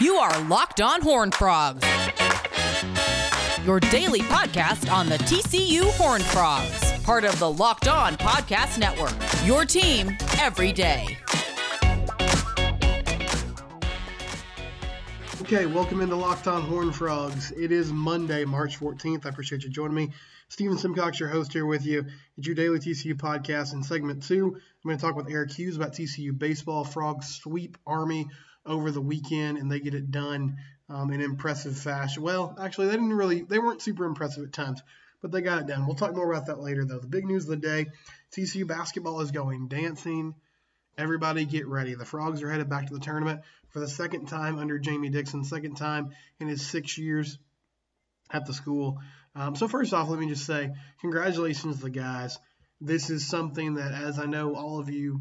You 0.00 0.16
are 0.16 0.42
Locked 0.44 0.80
On 0.80 1.00
Horn 1.00 1.30
Frogs, 1.30 1.86
your 3.64 3.78
daily 3.78 4.20
podcast 4.20 4.92
on 4.92 5.08
the 5.08 5.18
TCU 5.18 5.90
Horn 5.92 6.22
Frogs, 6.22 7.00
part 7.02 7.24
of 7.24 7.38
the 7.38 7.50
Locked 7.50 7.88
On 7.88 8.16
Podcast 8.16 8.78
Network. 8.78 9.14
Your 9.46 9.64
team 9.64 10.16
every 10.40 10.72
day. 10.72 11.16
Okay, 15.42 15.66
welcome 15.66 16.00
into 16.00 16.16
Locked 16.16 16.46
On 16.46 16.62
Horn 16.62 16.92
Frogs. 16.92 17.52
It 17.52 17.72
is 17.72 17.92
Monday, 17.92 18.44
March 18.44 18.80
14th. 18.80 19.26
I 19.26 19.28
appreciate 19.28 19.62
you 19.62 19.70
joining 19.70 19.94
me. 19.94 20.10
Steven 20.48 20.78
Simcox, 20.78 21.20
your 21.20 21.28
host 21.28 21.52
here 21.52 21.66
with 21.66 21.84
you. 21.84 22.06
It's 22.36 22.46
your 22.46 22.54
daily 22.54 22.78
TCU 22.78 23.14
podcast. 23.14 23.72
In 23.72 23.82
segment 23.82 24.22
two, 24.22 24.58
I'm 24.84 24.88
going 24.88 24.98
to 24.98 25.04
talk 25.04 25.14
with 25.14 25.30
Eric 25.30 25.52
Hughes 25.52 25.76
about 25.76 25.92
TCU 25.92 26.36
baseball. 26.36 26.82
Frogs 26.82 27.28
sweep 27.28 27.78
Army 27.86 28.26
over 28.66 28.90
the 28.90 29.00
weekend, 29.00 29.58
and 29.58 29.70
they 29.70 29.78
get 29.78 29.94
it 29.94 30.10
done 30.10 30.56
um, 30.88 31.12
in 31.12 31.20
impressive 31.20 31.76
fashion. 31.76 32.22
Well, 32.22 32.56
actually, 32.60 32.88
they 32.88 32.94
didn't 32.94 33.12
really, 33.12 33.42
they 33.42 33.60
weren't 33.60 33.80
super 33.80 34.04
impressive 34.04 34.42
at 34.42 34.52
times, 34.52 34.82
but 35.20 35.30
they 35.30 35.40
got 35.40 35.60
it 35.60 35.68
done. 35.68 35.86
We'll 35.86 35.94
talk 35.94 36.16
more 36.16 36.30
about 36.30 36.46
that 36.46 36.58
later, 36.58 36.84
though. 36.84 36.98
The 36.98 37.06
big 37.06 37.24
news 37.24 37.44
of 37.44 37.50
the 37.50 37.56
day 37.56 37.86
TCU 38.36 38.66
basketball 38.66 39.20
is 39.20 39.30
going 39.30 39.68
dancing. 39.68 40.34
Everybody 40.98 41.44
get 41.44 41.68
ready. 41.68 41.94
The 41.94 42.04
Frogs 42.04 42.42
are 42.42 42.50
headed 42.50 42.68
back 42.68 42.88
to 42.88 42.94
the 42.94 43.00
tournament 43.00 43.42
for 43.68 43.78
the 43.78 43.88
second 43.88 44.26
time 44.26 44.58
under 44.58 44.78
Jamie 44.80 45.10
Dixon, 45.10 45.44
second 45.44 45.76
time 45.76 46.10
in 46.40 46.48
his 46.48 46.66
six 46.66 46.98
years 46.98 47.38
at 48.30 48.46
the 48.46 48.52
school. 48.52 48.98
Um, 49.34 49.54
so, 49.54 49.68
first 49.68 49.94
off, 49.94 50.08
let 50.08 50.18
me 50.18 50.28
just 50.28 50.44
say 50.44 50.72
congratulations 51.00 51.76
to 51.76 51.82
the 51.82 51.90
guys. 51.90 52.38
This 52.84 53.10
is 53.10 53.24
something 53.24 53.74
that, 53.74 53.92
as 53.92 54.18
I 54.18 54.24
know 54.24 54.56
all 54.56 54.80
of 54.80 54.90
you 54.90 55.20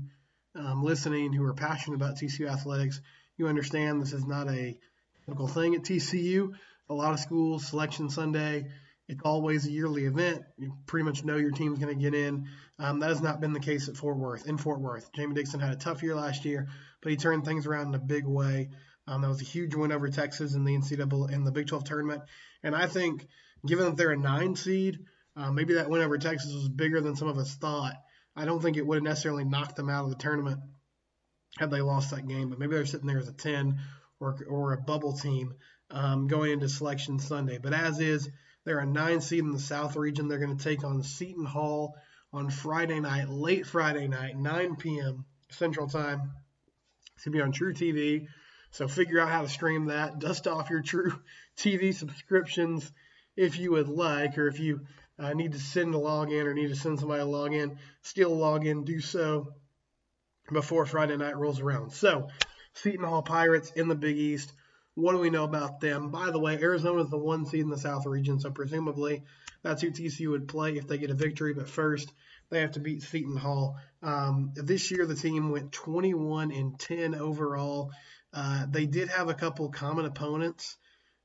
um, 0.56 0.84
listening 0.84 1.32
who 1.32 1.44
are 1.46 1.54
passionate 1.54 1.96
about 1.96 2.16
TCU 2.16 2.50
athletics, 2.52 3.00
you 3.38 3.48
understand 3.48 4.02
this 4.02 4.14
is 4.14 4.26
not 4.26 4.50
a 4.50 4.80
typical 5.28 5.48
thing 5.48 5.76
at 5.76 5.84
TCU. 5.84 6.54
A 6.90 6.94
lot 6.96 7.14
of 7.14 7.20
schools, 7.20 7.68
Selection 7.68 8.10
Sunday, 8.10 8.66
it's 9.08 9.22
always 9.24 9.68
a 9.68 9.72
yearly 9.72 10.06
event. 10.06 10.42
You 10.58 10.74
pretty 10.88 11.04
much 11.04 11.24
know 11.24 11.38
your 11.38 11.52
team's 11.52 11.78
going 11.78 11.96
to 11.96 12.02
get 12.02 12.16
in. 12.16 12.48
Um, 12.80 13.00
that 13.00 13.10
has 13.10 13.22
not 13.22 13.42
been 13.42 13.54
the 13.54 13.60
case 13.60 13.90
at 13.90 13.96
Fort 13.96 14.18
Worth. 14.18 14.48
In 14.48 14.58
Fort 14.58 14.82
Worth, 14.82 15.14
Jamie 15.14 15.36
Dixon 15.36 15.60
had 15.60 15.74
a 15.74 15.76
tough 15.76 16.02
year 16.02 16.16
last 16.16 16.46
year, 16.46 16.68
but 17.04 17.12
he 17.12 17.16
turned 17.16 17.46
things 17.46 17.68
around 17.68 17.90
in 17.90 17.96
a 17.96 18.00
big 18.00 18.26
way. 18.26 18.72
Um, 19.06 19.22
that 19.22 19.30
was 19.30 19.42
a 19.42 19.46
huge 19.46 19.76
win 19.76 19.92
over 19.92 20.10
Texas 20.10 20.56
in 20.56 20.64
the 20.64 20.76
NCAA 20.76 21.32
in 21.32 21.44
the 21.44 21.52
Big 21.52 21.68
12 21.68 21.84
tournament, 21.84 22.24
and 22.64 22.76
I 22.76 22.88
think 22.88 23.28
given 23.64 23.86
that 23.86 23.98
they're 23.98 24.12
a 24.14 24.18
nine 24.18 24.56
seed, 24.56 24.98
uh, 25.36 25.52
maybe 25.52 25.76
that 25.76 25.90
win 25.90 26.02
over 26.02 26.18
Texas 26.18 26.54
was 26.54 26.70
bigger 26.70 27.02
than 27.02 27.16
some 27.16 27.28
of 27.28 27.38
us 27.38 27.56
thought. 27.56 27.96
I 28.36 28.46
don't 28.46 28.62
think 28.62 28.78
it 28.78 28.86
would 28.86 28.98
have 28.98 29.04
necessarily 29.04 29.44
knocked 29.44 29.76
them 29.76 29.90
out 29.90 30.06
of 30.06 30.10
the 30.10 30.16
tournament 30.16 30.60
had 31.58 31.70
they 31.70 31.82
lost 31.82 32.12
that 32.12 32.28
game, 32.28 32.50
but 32.50 32.60
maybe 32.60 32.76
they're 32.76 32.86
sitting 32.86 33.08
there 33.08 33.20
as 33.20 33.28
a 33.28 33.34
10 33.34 33.80
or, 34.20 34.38
or 34.48 34.74
a 34.74 34.82
bubble 34.82 35.14
team 35.14 35.54
um, 35.90 36.28
going 36.28 36.52
into 36.52 36.70
Selection 36.70 37.20
Sunday. 37.20 37.58
But 37.58 37.74
as 37.74 38.00
is, 38.00 38.30
they're 38.64 38.80
a 38.80 38.86
nine 38.86 39.22
seed 39.22 39.40
in 39.40 39.52
the 39.52 39.60
South 39.60 39.96
region. 39.96 40.28
They're 40.28 40.40
going 40.40 40.58
to 40.58 40.64
take 40.64 40.84
on 40.84 41.04
Seton 41.04 41.46
Hall 41.46 41.96
on 42.32 42.50
Friday 42.50 43.00
night, 43.00 43.30
late 43.30 43.66
Friday 43.66 44.08
night, 44.08 44.38
9 44.38 44.76
p.m. 44.78 45.26
Central 45.50 45.88
Time. 45.88 46.32
It's 47.16 47.26
going 47.26 47.34
to 47.34 47.38
be 47.38 47.42
on 47.42 47.52
True 47.52 47.74
TV. 47.74 48.28
So 48.72 48.88
figure 48.88 49.20
out 49.20 49.30
how 49.30 49.42
to 49.42 49.50
stream 49.50 49.86
that. 49.86 50.20
Dust 50.20 50.48
off 50.48 50.70
your 50.70 50.82
True 50.82 51.14
TV 51.58 51.94
subscriptions 51.94 52.90
if 53.36 53.58
you 53.58 53.72
would 53.72 53.90
like, 53.90 54.38
or 54.38 54.48
if 54.48 54.60
you 54.60 54.82
uh, 55.22 55.34
need 55.34 55.52
to 55.52 55.60
send 55.60 55.94
a 55.94 55.98
login 55.98 56.46
or 56.46 56.54
need 56.54 56.70
to 56.70 56.76
send 56.76 57.00
somebody 57.00 57.22
a 57.22 57.26
login, 57.26 57.78
still 58.02 58.36
log 58.36 58.66
in, 58.66 58.84
do 58.84 59.00
so 59.00 59.54
before 60.52 60.86
Friday 60.86 61.16
night 61.16 61.38
rolls 61.38 61.60
around. 61.60 61.92
So, 61.92 62.30
Seton 62.74 63.06
Hall 63.06 63.22
Pirates 63.22 63.72
in 63.72 63.88
the 63.88 63.96
Big 63.96 64.18
East. 64.18 64.52
What 64.96 65.14
do 65.14 65.20
we 65.20 65.30
know 65.30 65.44
about 65.44 65.80
them? 65.80 66.10
By 66.10 66.32
the 66.32 66.40
way, 66.40 66.58
Arizona 66.58 67.04
is 67.04 67.10
the 67.10 67.18
one 67.18 67.46
seed 67.46 67.62
in 67.62 67.70
the 67.70 67.78
South 67.78 68.06
region, 68.06 68.40
so 68.40 68.52
presumably 68.52 69.24
that's 69.64 69.82
who 69.82 69.92
TCU 69.92 70.32
would 70.32 70.48
play 70.48 70.78
if 70.78 70.88
they 70.88 70.98
get 70.98 71.12
a 71.12 71.16
victory. 71.16 71.54
But 71.54 71.70
first, 71.70 72.12
they 72.50 72.62
have 72.62 72.72
to 72.72 72.80
beat 72.80 73.04
Seton 73.04 73.38
Hall. 73.38 73.78
Um, 74.02 74.52
this 74.56 74.92
year, 74.92 75.06
the 75.06 75.16
team 75.16 75.52
went 75.52 75.72
21 75.72 76.52
and 76.52 76.80
10 76.80 77.16
overall. 77.16 77.92
Uh, 78.34 78.66
they 78.70 78.86
did 78.86 79.10
have 79.10 79.30
a 79.30 79.34
couple 79.34 79.70
common 79.70 80.06
opponents 80.06 80.78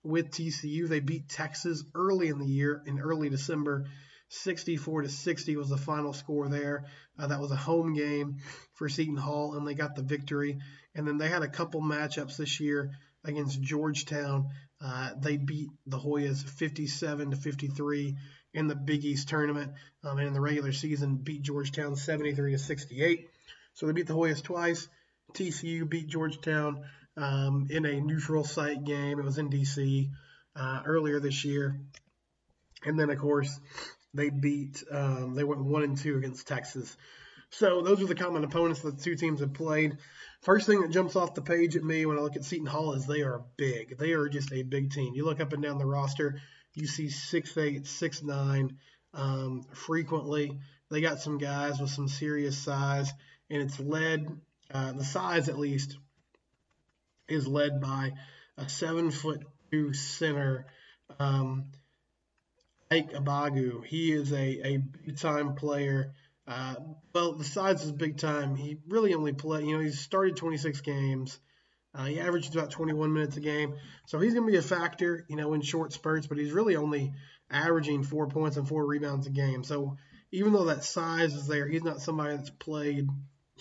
with 0.06 0.30
TCU. 0.30 0.88
They 0.88 1.00
beat 1.00 1.28
Texas 1.28 1.84
early 1.94 2.28
in 2.28 2.38
the 2.38 2.46
year, 2.46 2.82
in 2.86 3.00
early 3.00 3.28
December. 3.28 3.86
64 4.28 5.02
to 5.02 5.08
60 5.08 5.56
was 5.56 5.68
the 5.68 5.76
final 5.76 6.12
score 6.12 6.48
there. 6.48 6.86
Uh, 7.18 7.28
that 7.28 7.40
was 7.40 7.52
a 7.52 7.56
home 7.56 7.94
game 7.94 8.38
for 8.74 8.88
Seton 8.88 9.16
Hall, 9.16 9.54
and 9.54 9.66
they 9.66 9.74
got 9.74 9.94
the 9.94 10.02
victory. 10.02 10.58
And 10.94 11.06
then 11.06 11.18
they 11.18 11.28
had 11.28 11.42
a 11.42 11.48
couple 11.48 11.80
matchups 11.80 12.36
this 12.36 12.58
year 12.58 12.92
against 13.24 13.60
Georgetown. 13.60 14.50
Uh, 14.80 15.10
they 15.18 15.36
beat 15.36 15.68
the 15.86 15.98
Hoyas 15.98 16.42
57 16.42 17.30
to 17.30 17.36
53 17.36 18.16
in 18.54 18.68
the 18.68 18.74
Big 18.74 19.04
East 19.04 19.28
tournament, 19.28 19.72
um, 20.02 20.18
and 20.18 20.28
in 20.28 20.34
the 20.34 20.40
regular 20.40 20.72
season 20.72 21.16
beat 21.16 21.42
Georgetown 21.42 21.94
73 21.94 22.52
to 22.52 22.58
68. 22.58 23.28
So 23.74 23.86
they 23.86 23.92
beat 23.92 24.06
the 24.06 24.14
Hoyas 24.14 24.42
twice. 24.42 24.88
TCU 25.34 25.88
beat 25.88 26.08
Georgetown 26.08 26.84
um, 27.16 27.66
in 27.70 27.84
a 27.84 28.00
neutral 28.00 28.44
site 28.44 28.84
game. 28.84 29.18
It 29.18 29.24
was 29.24 29.38
in 29.38 29.50
DC 29.50 30.10
uh, 30.54 30.82
earlier 30.84 31.20
this 31.20 31.44
year, 31.44 31.80
and 32.84 32.98
then 32.98 33.10
of 33.10 33.18
course 33.18 33.60
they 34.14 34.30
beat. 34.30 34.82
Um, 34.90 35.34
they 35.34 35.44
went 35.44 35.64
one 35.64 35.82
and 35.82 35.96
two 35.96 36.16
against 36.16 36.46
Texas. 36.48 36.96
So 37.50 37.80
those 37.82 38.02
are 38.02 38.06
the 38.06 38.14
common 38.14 38.44
opponents 38.44 38.80
that 38.80 38.96
the 38.96 39.02
two 39.02 39.14
teams 39.16 39.40
have 39.40 39.54
played. 39.54 39.98
First 40.42 40.66
thing 40.66 40.80
that 40.82 40.90
jumps 40.90 41.16
off 41.16 41.34
the 41.34 41.42
page 41.42 41.76
at 41.76 41.84
me 41.84 42.04
when 42.06 42.18
I 42.18 42.20
look 42.20 42.36
at 42.36 42.44
Seton 42.44 42.66
Hall 42.66 42.92
is 42.92 43.06
they 43.06 43.22
are 43.22 43.44
big. 43.56 43.98
They 43.98 44.12
are 44.12 44.28
just 44.28 44.52
a 44.52 44.62
big 44.62 44.92
team. 44.92 45.14
You 45.14 45.24
look 45.24 45.40
up 45.40 45.52
and 45.52 45.62
down 45.62 45.78
the 45.78 45.86
roster, 45.86 46.40
you 46.74 46.86
see 46.86 47.08
six 47.08 47.56
eight, 47.56 47.86
six 47.86 48.22
nine. 48.22 48.78
Um, 49.14 49.64
frequently, 49.72 50.58
they 50.90 51.00
got 51.00 51.20
some 51.20 51.38
guys 51.38 51.80
with 51.80 51.90
some 51.90 52.08
serious 52.08 52.58
size, 52.58 53.10
and 53.48 53.62
it's 53.62 53.80
led 53.80 54.28
uh, 54.72 54.92
the 54.92 55.04
size 55.04 55.48
at 55.48 55.58
least 55.58 55.96
is 57.28 57.46
led 57.46 57.80
by 57.80 58.12
a 58.56 58.68
seven 58.68 59.10
foot 59.10 59.42
two 59.70 59.92
center. 59.92 60.66
Um, 61.18 61.66
Ike 62.90 63.12
Obiagu. 63.12 63.84
He 63.84 64.12
is 64.12 64.32
a, 64.32 64.66
a 64.66 64.76
big 64.78 65.18
time 65.18 65.54
player. 65.54 66.12
Uh, 66.46 66.76
well, 67.12 67.32
the 67.32 67.44
size 67.44 67.82
is 67.82 67.90
big 67.90 68.18
time. 68.18 68.54
He 68.54 68.78
really 68.88 69.14
only 69.14 69.32
played, 69.32 69.66
you 69.66 69.76
know, 69.76 69.82
he's 69.82 69.98
started 69.98 70.36
26 70.36 70.80
games. 70.82 71.40
Uh, 71.92 72.04
he 72.04 72.20
averages 72.20 72.54
about 72.54 72.70
21 72.70 73.12
minutes 73.12 73.36
a 73.36 73.40
game. 73.40 73.74
So 74.06 74.20
he's 74.20 74.34
going 74.34 74.46
to 74.46 74.52
be 74.52 74.58
a 74.58 74.62
factor, 74.62 75.24
you 75.28 75.36
know, 75.36 75.54
in 75.54 75.62
short 75.62 75.92
spurts, 75.92 76.26
but 76.26 76.38
he's 76.38 76.52
really 76.52 76.76
only 76.76 77.12
averaging 77.50 78.04
four 78.04 78.28
points 78.28 78.56
and 78.56 78.68
four 78.68 78.86
rebounds 78.86 79.26
a 79.26 79.30
game. 79.30 79.64
So 79.64 79.96
even 80.30 80.52
though 80.52 80.66
that 80.66 80.84
size 80.84 81.34
is 81.34 81.48
there, 81.48 81.66
he's 81.66 81.82
not 81.82 82.00
somebody 82.00 82.36
that's 82.36 82.50
played 82.50 83.08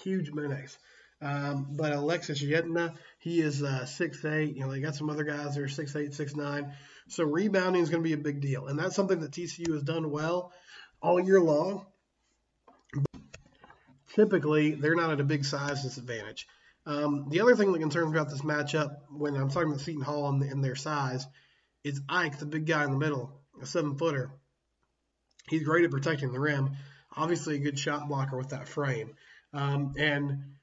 huge 0.03 0.31
minutes. 0.31 0.77
Um, 1.21 1.67
but 1.71 1.93
Alexis 1.93 2.43
Yetna, 2.43 2.95
he 3.19 3.39
is 3.41 3.63
uh, 3.63 3.85
6'8". 3.85 4.55
You 4.55 4.61
know, 4.61 4.71
they 4.71 4.79
got 4.79 4.95
some 4.95 5.09
other 5.09 5.23
guys 5.23 5.55
that 5.55 5.61
are 5.61 5.67
6'8", 5.67 6.15
6'9". 6.15 6.73
So 7.07 7.23
rebounding 7.23 7.81
is 7.81 7.89
going 7.89 8.03
to 8.03 8.07
be 8.07 8.13
a 8.13 8.17
big 8.17 8.41
deal. 8.41 8.67
And 8.67 8.77
that's 8.77 8.95
something 8.95 9.19
that 9.21 9.31
TCU 9.31 9.73
has 9.73 9.83
done 9.83 10.11
well 10.11 10.51
all 11.01 11.19
year 11.19 11.39
long. 11.39 11.85
But 12.93 13.21
typically, 14.13 14.71
they're 14.71 14.95
not 14.95 15.11
at 15.11 15.19
a 15.19 15.25
big 15.25 15.45
size 15.45 15.83
disadvantage. 15.83 16.47
Um, 16.87 17.27
the 17.29 17.41
other 17.41 17.55
thing 17.55 17.71
that 17.71 17.79
concerns 17.79 18.11
me 18.11 18.17
about 18.17 18.29
this 18.29 18.41
matchup 18.41 18.97
when 19.09 19.35
I'm 19.35 19.49
talking 19.49 19.69
about 19.69 19.81
Seton 19.81 20.03
Hall 20.03 20.29
and, 20.29 20.41
and 20.43 20.63
their 20.63 20.75
size 20.75 21.25
is 21.83 22.01
Ike, 22.09 22.39
the 22.39 22.45
big 22.45 22.65
guy 22.65 22.83
in 22.83 22.91
the 22.91 22.97
middle, 22.97 23.31
a 23.61 23.65
seven 23.65 23.97
footer. 23.97 24.31
He's 25.49 25.63
great 25.63 25.85
at 25.85 25.91
protecting 25.91 26.31
the 26.31 26.39
rim. 26.39 26.71
Obviously, 27.15 27.55
a 27.55 27.59
good 27.59 27.79
shot 27.79 28.07
blocker 28.07 28.37
with 28.37 28.49
that 28.49 28.67
frame. 28.67 29.15
Um, 29.53 29.93
and 29.97 30.55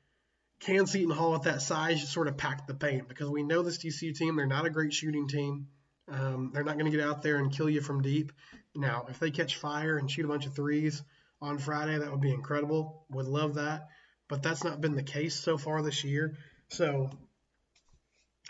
can 0.64 0.86
Seton 0.86 1.10
Hall 1.10 1.34
at 1.34 1.42
that 1.42 1.60
size 1.60 2.08
sort 2.08 2.28
of 2.28 2.36
pack 2.36 2.66
the 2.66 2.75
paint? 2.75 3.08
Because 3.08 3.28
we 3.28 3.42
know 3.42 3.62
this 3.62 3.78
TCU 3.78 4.16
team, 4.16 4.37
they're 4.37 4.46
not 4.46 4.64
a 4.64 4.70
great 4.70 4.92
shooting 4.92 5.26
team. 5.26 5.66
Um, 6.08 6.50
they're 6.52 6.64
not 6.64 6.78
going 6.78 6.90
to 6.90 6.96
get 6.96 7.06
out 7.06 7.22
there 7.22 7.38
and 7.38 7.52
kill 7.52 7.69
you 7.69 7.81
from 7.81 8.02
deep. 8.02 8.32
Now, 8.75 9.06
if 9.08 9.19
they 9.19 9.31
catch 9.31 9.56
fire 9.56 9.96
and 9.96 10.10
shoot 10.10 10.25
a 10.25 10.28
bunch 10.28 10.46
of 10.46 10.54
threes 10.54 11.02
on 11.40 11.58
Friday, 11.58 11.98
that 11.98 12.10
would 12.10 12.20
be 12.20 12.32
incredible. 12.32 13.04
Would 13.10 13.26
love 13.26 13.54
that. 13.54 13.88
But 14.28 14.42
that's 14.42 14.62
not 14.62 14.81
been 14.81 14.94
the 14.94 15.02
case 15.02 15.34
so 15.34 15.58
far 15.58 15.82
this 15.82 16.04
year. 16.04 16.37
So 16.69 17.10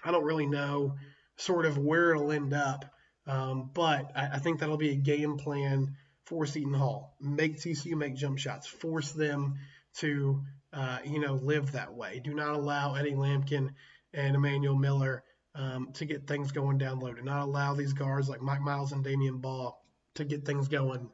I 0.04 0.10
don't 0.10 0.24
really 0.24 0.46
know 0.46 0.96
sort 1.36 1.64
of 1.64 1.78
where 1.78 2.12
it'll 2.12 2.30
end 2.30 2.52
up. 2.52 2.84
Um, 3.26 3.70
but 3.72 4.12
I, 4.14 4.30
I, 4.34 4.38
think 4.38 4.58
that'll 4.58 4.76
be 4.76 4.90
a 4.90 4.96
game 4.96 5.38
plan 5.38 5.96
for 6.26 6.44
Seton 6.44 6.74
Hall. 6.74 7.16
Make 7.20 7.56
TCU 7.56 7.94
make 7.94 8.16
jump 8.16 8.38
shots. 8.38 8.66
Force 8.66 9.12
them 9.12 9.54
to 9.98 10.42
uh, 10.72 10.98
you 11.04 11.20
know, 11.20 11.34
live 11.34 11.72
that 11.72 11.94
way. 11.94 12.20
Do 12.22 12.34
not 12.34 12.54
allow 12.54 12.94
Eddie 12.94 13.12
Lampkin 13.12 13.70
and 14.14 14.36
Emmanuel 14.36 14.76
Miller 14.76 15.22
um, 15.54 15.90
to 15.94 16.04
get 16.04 16.26
things 16.26 16.52
going 16.52 16.78
down 16.78 17.00
low. 17.00 17.12
Do 17.12 17.22
not 17.22 17.42
allow 17.42 17.74
these 17.74 17.92
guards 17.92 18.28
like 18.28 18.40
Mike 18.40 18.60
Miles 18.60 18.92
and 18.92 19.04
Damion 19.04 19.40
Baugh 19.40 19.76
to 20.14 20.24
get 20.24 20.44
things 20.44 20.68
going 20.68 21.10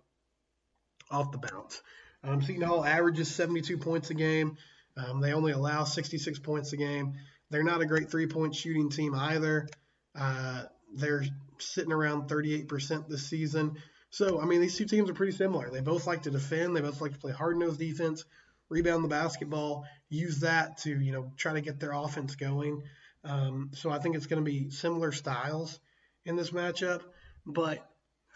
off 1.11 1.33
the 1.33 1.39
bounce. 1.39 1.83
Um, 2.23 2.43
Seton 2.43 2.63
Hall 2.63 2.85
averages 2.85 3.35
72 3.35 3.79
points 3.79 4.11
a 4.11 4.15
game. 4.15 4.57
Um, 4.97 5.21
they 5.21 5.33
only 5.33 5.53
allow 5.53 5.85
66 5.85 6.39
points 6.41 6.73
a 6.73 6.77
game. 6.77 7.15
They're 7.51 7.63
not 7.63 7.81
a 7.81 7.87
great 7.87 8.11
three 8.11 8.27
point 8.27 8.55
shooting 8.55 8.91
team 8.91 9.15
either. 9.15 9.69
Uh, 10.15 10.65
they're 10.95 11.25
sitting 11.59 11.93
around 11.93 12.29
38% 12.29 13.09
this 13.09 13.27
season. 13.29 13.77
So, 14.11 14.41
I 14.41 14.47
mean, 14.47 14.61
these 14.61 14.77
two 14.77 14.87
teams 14.87 15.11
are 15.11 15.15
pretty 15.15 15.33
similar. 15.33 15.71
They 15.71 15.81
both 15.81 16.07
like 16.07 16.23
to 16.23 16.31
defend, 16.31 16.75
they 16.75 16.81
both 16.81 17.01
like 17.01 17.13
to 17.13 17.19
play 17.19 17.33
hard 17.33 17.57
nosed 17.59 17.79
defense, 17.79 18.25
rebound 18.69 19.05
the 19.05 19.09
basketball, 19.09 19.87
use 20.09 20.41
that 20.41 20.79
to, 20.79 20.91
you 20.91 21.13
know, 21.13 21.33
try 21.37 21.55
to 21.55 21.61
get 21.61 21.81
their 21.81 21.93
offense 21.93 22.37
going. 22.37 22.83
Um, 23.25 23.71
so 23.75 23.91
I 23.91 23.99
think 23.99 24.17
it's 24.17 24.27
going 24.27 24.45
to 24.45 24.51
be 24.51 24.71
similar 24.71 25.13
styles 25.13 25.79
in 26.25 26.37
this 26.37 26.51
matchup. 26.51 27.03
But 27.47 27.87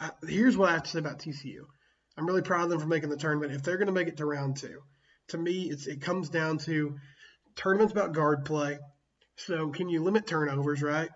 I, 0.00 0.10
here's 0.26 0.56
what 0.56 0.70
I 0.70 0.72
have 0.72 0.84
to 0.84 0.90
say 0.90 0.98
about 0.98 1.18
TCU. 1.18 1.64
I'm 2.16 2.26
really 2.26 2.42
proud 2.42 2.64
of 2.64 2.70
them 2.70 2.80
for 2.80 2.86
making 2.86 3.10
the 3.10 3.16
tournament. 3.16 3.52
If 3.52 3.62
they're 3.62 3.78
going 3.78 3.86
to 3.86 3.92
make 3.92 4.08
it 4.08 4.18
to 4.18 4.26
round 4.26 4.56
two, 4.56 4.82
to 5.28 5.38
me, 5.38 5.70
it 5.70 6.00
comes 6.02 6.28
down 6.28 6.58
to 6.58 6.96
tournaments 7.56 7.92
about 7.92 8.12
guard 8.12 8.44
play. 8.44 8.78
So 9.36 9.70
can 9.70 9.88
you 9.88 10.02
limit 10.02 10.26
turnovers, 10.26 10.82
right? 10.82 11.10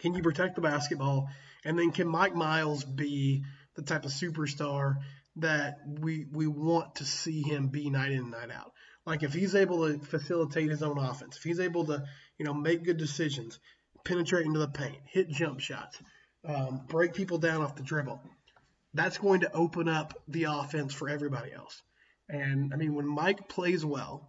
Can 0.00 0.14
you 0.14 0.22
protect 0.22 0.56
the 0.56 0.60
basketball? 0.60 1.28
And 1.64 1.78
then 1.78 1.92
can 1.92 2.08
Mike 2.08 2.34
Miles 2.34 2.84
be 2.84 3.44
the 3.76 3.82
type 3.82 4.04
of 4.04 4.10
superstar 4.10 4.96
that 5.36 5.78
we 5.86 6.26
we 6.30 6.46
want 6.46 6.96
to 6.96 7.04
see 7.04 7.42
him 7.42 7.68
be 7.68 7.90
night 7.90 8.12
in 8.12 8.18
and 8.18 8.30
night 8.30 8.50
out? 8.50 8.72
Like 9.06 9.22
if 9.22 9.32
he's 9.32 9.54
able 9.54 9.88
to 9.88 9.98
facilitate 9.98 10.70
his 10.70 10.82
own 10.82 10.98
offense, 10.98 11.36
if 11.36 11.42
he's 11.42 11.60
able 11.60 11.86
to, 11.86 12.04
you 12.38 12.44
know, 12.44 12.54
make 12.54 12.84
good 12.84 12.98
decisions, 12.98 13.58
penetrate 14.04 14.46
into 14.46 14.58
the 14.58 14.68
paint, 14.68 14.98
hit 15.06 15.30
jump 15.30 15.60
shots, 15.60 16.00
um, 16.44 16.82
break 16.88 17.14
people 17.14 17.38
down 17.38 17.62
off 17.62 17.76
the 17.76 17.82
dribble, 17.82 18.20
that's 18.94 19.18
going 19.18 19.40
to 19.40 19.52
open 19.52 19.88
up 19.88 20.14
the 20.28 20.44
offense 20.44 20.92
for 20.92 21.08
everybody 21.08 21.52
else. 21.52 21.82
And 22.28 22.72
I 22.72 22.76
mean, 22.76 22.94
when 22.94 23.06
Mike 23.06 23.48
plays 23.48 23.84
well, 23.84 24.28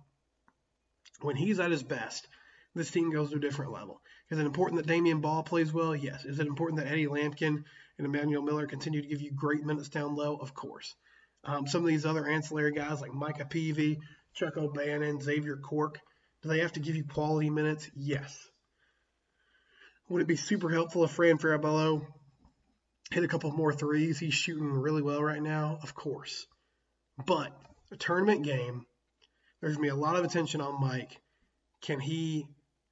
when 1.21 1.35
he's 1.35 1.59
at 1.59 1.71
his 1.71 1.83
best, 1.83 2.27
this 2.73 2.91
team 2.91 3.11
goes 3.11 3.31
to 3.31 3.37
a 3.37 3.39
different 3.39 3.73
level. 3.73 4.01
Is 4.29 4.39
it 4.39 4.45
important 4.45 4.81
that 4.81 4.91
Damion 4.91 5.21
Baugh 5.21 5.43
plays 5.43 5.73
well? 5.73 5.95
Yes. 5.95 6.25
Is 6.25 6.39
it 6.39 6.47
important 6.47 6.79
that 6.79 6.91
Eddie 6.91 7.07
Lampkin 7.07 7.65
and 7.97 8.05
Emmanuel 8.07 8.43
Miller 8.43 8.67
continue 8.67 9.01
to 9.01 9.07
give 9.07 9.21
you 9.21 9.31
great 9.31 9.63
minutes 9.63 9.89
down 9.89 10.15
low? 10.15 10.35
Of 10.35 10.53
course. 10.53 10.95
Um, 11.43 11.67
some 11.67 11.81
of 11.81 11.87
these 11.87 12.05
other 12.05 12.27
ancillary 12.27 12.71
guys 12.71 13.01
like 13.01 13.13
Micah 13.13 13.45
Peavy, 13.45 13.99
Chuck 14.33 14.57
O'Bannon, 14.57 15.21
Xavier 15.21 15.57
Cork, 15.57 15.99
do 16.41 16.49
they 16.49 16.59
have 16.59 16.73
to 16.73 16.79
give 16.79 16.95
you 16.95 17.03
quality 17.03 17.49
minutes? 17.49 17.89
Yes. 17.95 18.37
Would 20.09 20.21
it 20.21 20.27
be 20.27 20.35
super 20.35 20.69
helpful 20.69 21.03
if 21.03 21.11
Fran 21.11 21.37
Farabello 21.37 22.05
hit 23.11 23.23
a 23.23 23.27
couple 23.27 23.51
more 23.51 23.73
threes? 23.73 24.19
He's 24.19 24.33
shooting 24.33 24.71
really 24.71 25.01
well 25.01 25.21
right 25.21 25.41
now, 25.41 25.79
of 25.81 25.93
course. 25.95 26.47
But 27.25 27.53
a 27.91 27.97
tournament 27.97 28.43
game, 28.43 28.85
there's 29.61 29.77
going 29.77 29.87
to 29.87 29.93
be 29.93 29.99
a 29.99 30.01
lot 30.01 30.15
of 30.15 30.25
attention 30.25 30.61
on 30.61 30.81
Mike. 30.81 31.19
Can 31.81 31.99
he 31.99 32.45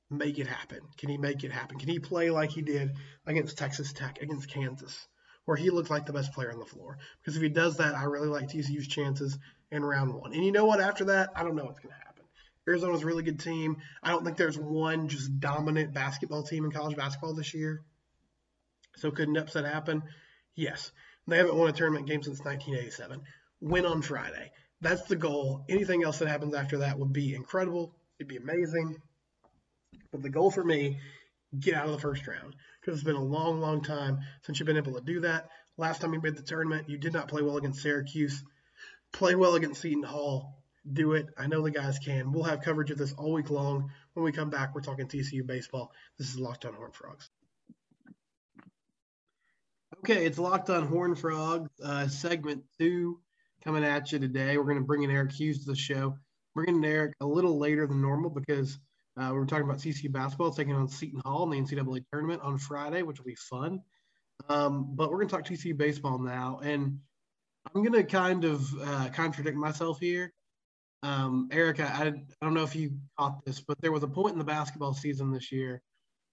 make 0.10 0.40
it 0.40 0.48
happen? 0.48 0.80
Can 0.98 1.10
he 1.10 1.18
make 1.18 1.44
it 1.44 1.52
happen? 1.52 1.78
Can 1.78 1.90
he 1.90 2.00
play 2.00 2.30
like 2.30 2.52
he 2.52 2.62
did 2.62 2.92
against 3.26 3.58
Texas 3.58 3.94
Tech, 3.94 4.22
against 4.22 4.50
Kansas, 4.50 5.08
where 5.46 5.58
he 5.58 5.70
looked 5.70 5.90
like 5.90 6.06
the 6.06 6.14
best 6.14 6.34
player 6.34 6.52
on 6.52 6.60
the 6.60 6.66
floor? 6.66 6.98
Because 7.22 7.36
if 7.36 7.44
he 7.44 7.50
does 7.50 7.78
that, 7.78 7.96
I 7.96 8.04
really 8.04 8.28
like 8.28 8.50
TCU's 8.50 8.88
chances 8.88 9.38
in 9.72 9.84
round 9.84 10.14
one. 10.14 10.34
And 10.34 10.44
you 10.44 10.52
know 10.52 10.66
what? 10.66 10.80
After 10.80 11.06
that, 11.06 11.30
I 11.36 11.44
don't 11.44 11.56
know 11.56 11.66
what's 11.66 11.80
going 11.80 11.94
to 11.94 12.06
happen. 12.06 12.24
Arizona's 12.68 13.04
a 13.04 13.06
really 13.06 13.24
good 13.24 13.40
team. 13.40 13.78
I 14.04 14.10
don't 14.10 14.24
think 14.24 14.38
there's 14.38 14.58
one 14.58 15.08
just 15.08 15.40
dominant 15.40 15.94
basketball 15.94 16.44
team 16.44 16.66
in 16.66 16.72
college 16.72 16.96
basketball 16.96 17.34
this 17.34 17.54
year. 17.54 17.82
So 18.98 19.12
could 19.12 19.30
an 19.30 19.38
upset 19.38 19.66
happen? 19.66 20.04
Yes. 20.56 20.92
They 21.28 21.38
haven't 21.38 21.56
won 21.56 21.70
a 21.70 21.74
tournament 21.74 22.08
game 22.08 22.24
since 22.24 22.40
1987. 22.40 23.22
Win 23.62 23.86
on 23.86 24.02
Friday. 24.02 24.52
That's 24.82 25.04
the 25.04 25.16
goal. 25.16 25.66
Anything 25.70 26.04
else 26.04 26.20
that 26.20 26.28
happens 26.28 26.54
after 26.54 26.80
that 26.80 26.98
would 26.98 27.14
be 27.14 27.36
incredible. 27.36 27.96
It'd 28.20 28.28
be 28.28 28.38
amazing. 28.38 28.98
But 30.12 30.24
the 30.24 30.30
goal 30.30 30.52
for 30.52 30.64
me, 30.64 31.00
get 31.58 31.76
out 31.76 31.86
of 31.86 31.92
the 31.92 32.00
first 32.00 32.28
round 32.28 32.56
because 32.80 32.96
it's 32.96 33.06
been 33.06 33.16
a 33.16 33.24
long, 33.24 33.60
long 33.60 33.82
time 33.82 34.20
since 34.44 34.60
you've 34.60 34.68
been 34.68 34.78
able 34.78 34.94
to 34.94 35.02
do 35.02 35.22
that. 35.22 35.50
Last 35.78 36.02
time 36.02 36.14
you 36.14 36.22
made 36.22 36.36
the 36.36 36.44
tournament, 36.44 36.90
you 36.90 36.98
did 36.98 37.14
not 37.14 37.28
play 37.28 37.42
well 37.42 37.58
against 37.58 37.82
Syracuse. 37.82 38.44
Play 39.12 39.36
well 39.36 39.56
against 39.56 39.82
Seton 39.82 40.04
Hall. 40.04 40.56
Do 40.92 41.14
it. 41.14 41.28
I 41.38 41.48
know 41.48 41.62
the 41.62 41.72
guys 41.72 42.00
can. 42.00 42.32
We'll 42.32 42.44
have 42.44 42.62
coverage 42.62 42.92
of 42.92 42.98
this 42.98 43.14
all 43.14 43.34
week 43.34 43.50
long. 43.50 43.92
When 44.14 44.24
we 44.24 44.32
come 44.32 44.50
back, 44.50 44.74
we're 44.74 44.82
talking 44.82 45.08
TCU 45.08 45.46
baseball. 45.46 45.92
This 46.18 46.30
is 46.30 46.40
Locked 46.40 46.66
on 46.66 46.74
Horn 46.74 46.92
Frogs. 46.92 47.30
Okay, 50.00 50.26
it's 50.26 50.38
Locked 50.38 50.70
on 50.70 50.88
Horn 50.88 51.16
Frogs, 51.16 51.70
uh, 51.84 52.08
segment 52.08 52.64
two 52.78 53.20
coming 53.64 53.84
at 53.84 54.12
you 54.12 54.20
today. 54.20 54.58
We're 54.58 54.64
going 54.64 54.78
to 54.78 54.84
bring 54.84 55.04
in 55.04 55.12
Eric 55.12 55.34
Hughes 55.34 55.60
to 55.60 55.72
the 55.72 55.76
show. 55.76 56.18
We're 56.56 56.66
getting 56.66 56.86
Eric 56.86 57.14
a 57.20 57.26
little 57.26 57.60
later 57.60 57.86
than 57.86 58.02
normal 58.02 58.30
because 58.30 58.78
uh, 59.20 59.30
we 59.32 59.40
were 59.40 59.46
talking 59.46 59.66
about 59.66 59.80
TCU 59.80 60.12
basketball 60.12 60.52
taking 60.52 60.74
on 60.74 60.88
Seton 60.88 61.22
Hall 61.26 61.52
in 61.52 61.64
the 61.64 61.76
NCAA 61.76 62.04
tournament 62.12 62.42
on 62.42 62.58
Friday, 62.58 63.02
which 63.02 63.18
will 63.18 63.26
be 63.26 63.36
fun. 63.36 63.82
Um, 64.48 64.96
but 64.96 65.10
we're 65.10 65.18
going 65.18 65.28
to 65.28 65.36
talk 65.36 65.46
TCU 65.46 65.76
baseball 65.76 66.20
now, 66.20 66.62
and 66.64 67.00
I'm 67.76 67.84
going 67.84 67.94
to 67.94 68.04
kind 68.04 68.46
of 68.46 68.66
uh, 68.82 69.10
contradict 69.14 69.58
myself 69.58 70.00
here. 70.00 70.34
Um, 71.04 71.50
Eric, 71.52 71.80
I, 71.80 72.08
I 72.08 72.14
don't 72.42 72.54
know 72.54 72.64
if 72.64 72.76
you 72.76 72.92
caught 73.18 73.44
this, 73.46 73.60
but 73.60 73.80
there 73.82 73.92
was 73.92 74.04
a 74.04 74.08
point 74.08 74.34
in 74.34 74.40
the 74.40 74.46
basketball 74.46 74.94
season 74.94 75.32
this 75.32 75.52
year 75.52 75.82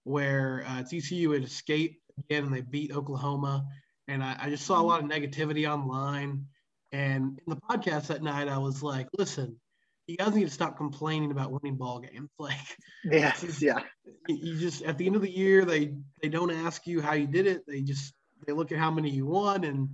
where 0.03 0.63
uh, 0.67 0.83
TCU 0.83 1.33
had 1.33 1.43
escaped 1.43 2.01
again 2.17 2.45
and 2.45 2.53
they 2.53 2.61
beat 2.61 2.95
Oklahoma. 2.95 3.65
And 4.07 4.23
I, 4.23 4.37
I, 4.39 4.49
just 4.49 4.65
saw 4.65 4.81
a 4.81 4.83
lot 4.83 5.03
of 5.03 5.09
negativity 5.09 5.69
online. 5.69 6.45
And 6.93 7.39
in 7.45 7.53
the 7.53 7.57
podcast 7.57 8.07
that 8.07 8.23
night, 8.23 8.47
I 8.47 8.57
was 8.57 8.81
like, 8.81 9.07
listen, 9.17 9.59
you 10.07 10.17
guys 10.17 10.33
need 10.33 10.45
to 10.45 10.49
stop 10.49 10.77
complaining 10.77 11.31
about 11.31 11.51
winning 11.51 11.77
ball 11.77 11.99
games. 11.99 12.29
Like, 12.39 12.57
yeah, 13.03 13.33
yeah. 13.59 13.79
You 14.27 14.57
just 14.57 14.83
at 14.83 14.97
the 14.97 15.05
end 15.05 15.15
of 15.15 15.21
the 15.21 15.29
year, 15.29 15.65
they 15.65 15.93
they 16.21 16.29
don't 16.29 16.51
ask 16.51 16.87
you 16.87 17.01
how 17.01 17.13
you 17.13 17.27
did 17.27 17.47
it. 17.47 17.63
They 17.67 17.81
just 17.81 18.13
they 18.45 18.53
look 18.53 18.71
at 18.71 18.77
how 18.77 18.91
many 18.91 19.09
you 19.09 19.25
won, 19.25 19.63
and 19.63 19.89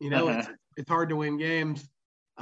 you 0.00 0.10
know 0.10 0.28
uh-huh. 0.28 0.38
it's 0.38 0.48
it's 0.76 0.88
hard 0.88 1.10
to 1.10 1.16
win 1.16 1.38
games. 1.38 1.88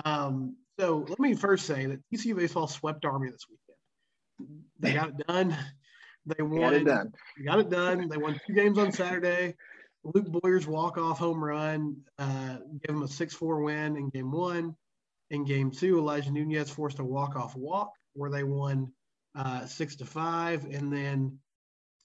Um, 0.05 0.56
so 0.78 1.06
let 1.08 1.19
me 1.19 1.34
first 1.34 1.67
say 1.67 1.87
that 1.87 2.00
TCU 2.12 2.37
baseball 2.37 2.69
swept 2.69 3.05
Army 3.05 3.31
this 3.31 3.46
weekend. 3.49 4.64
They 4.78 4.93
got 4.93 5.08
it 5.08 5.26
done. 5.26 5.56
They 6.26 6.43
won. 6.43 6.61
Got 6.61 6.75
it 6.75 6.84
done. 6.84 7.12
They 7.38 7.44
got 7.44 7.58
it 7.58 7.70
done. 7.70 8.08
They 8.08 8.17
won 8.19 8.40
two 8.46 8.52
games 8.52 8.78
on 8.78 8.93
Saturday. 8.93 9.55
Luke 10.14 10.26
Boyer's 10.26 10.67
walk-off 10.67 11.19
home 11.19 11.43
run 11.43 11.96
uh, 12.19 12.58
gave 12.81 12.94
them 12.94 13.02
a 13.02 13.06
6-4 13.06 13.64
win 13.64 13.96
in 13.96 14.11
game 14.11 14.31
one. 14.31 14.76
In 15.31 15.44
game 15.44 15.70
two, 15.70 15.99
Elijah 15.99 16.31
Nunez 16.31 16.70
forced 16.70 16.99
a 16.99 17.05
walk-off 17.05 17.56
walk 17.56 17.93
where 18.14 18.31
they 18.31 18.44
won 18.44 18.93
uh, 19.34 19.67
six 19.67 19.96
to 19.96 20.05
five. 20.05 20.64
And 20.64 20.93
then 20.93 21.38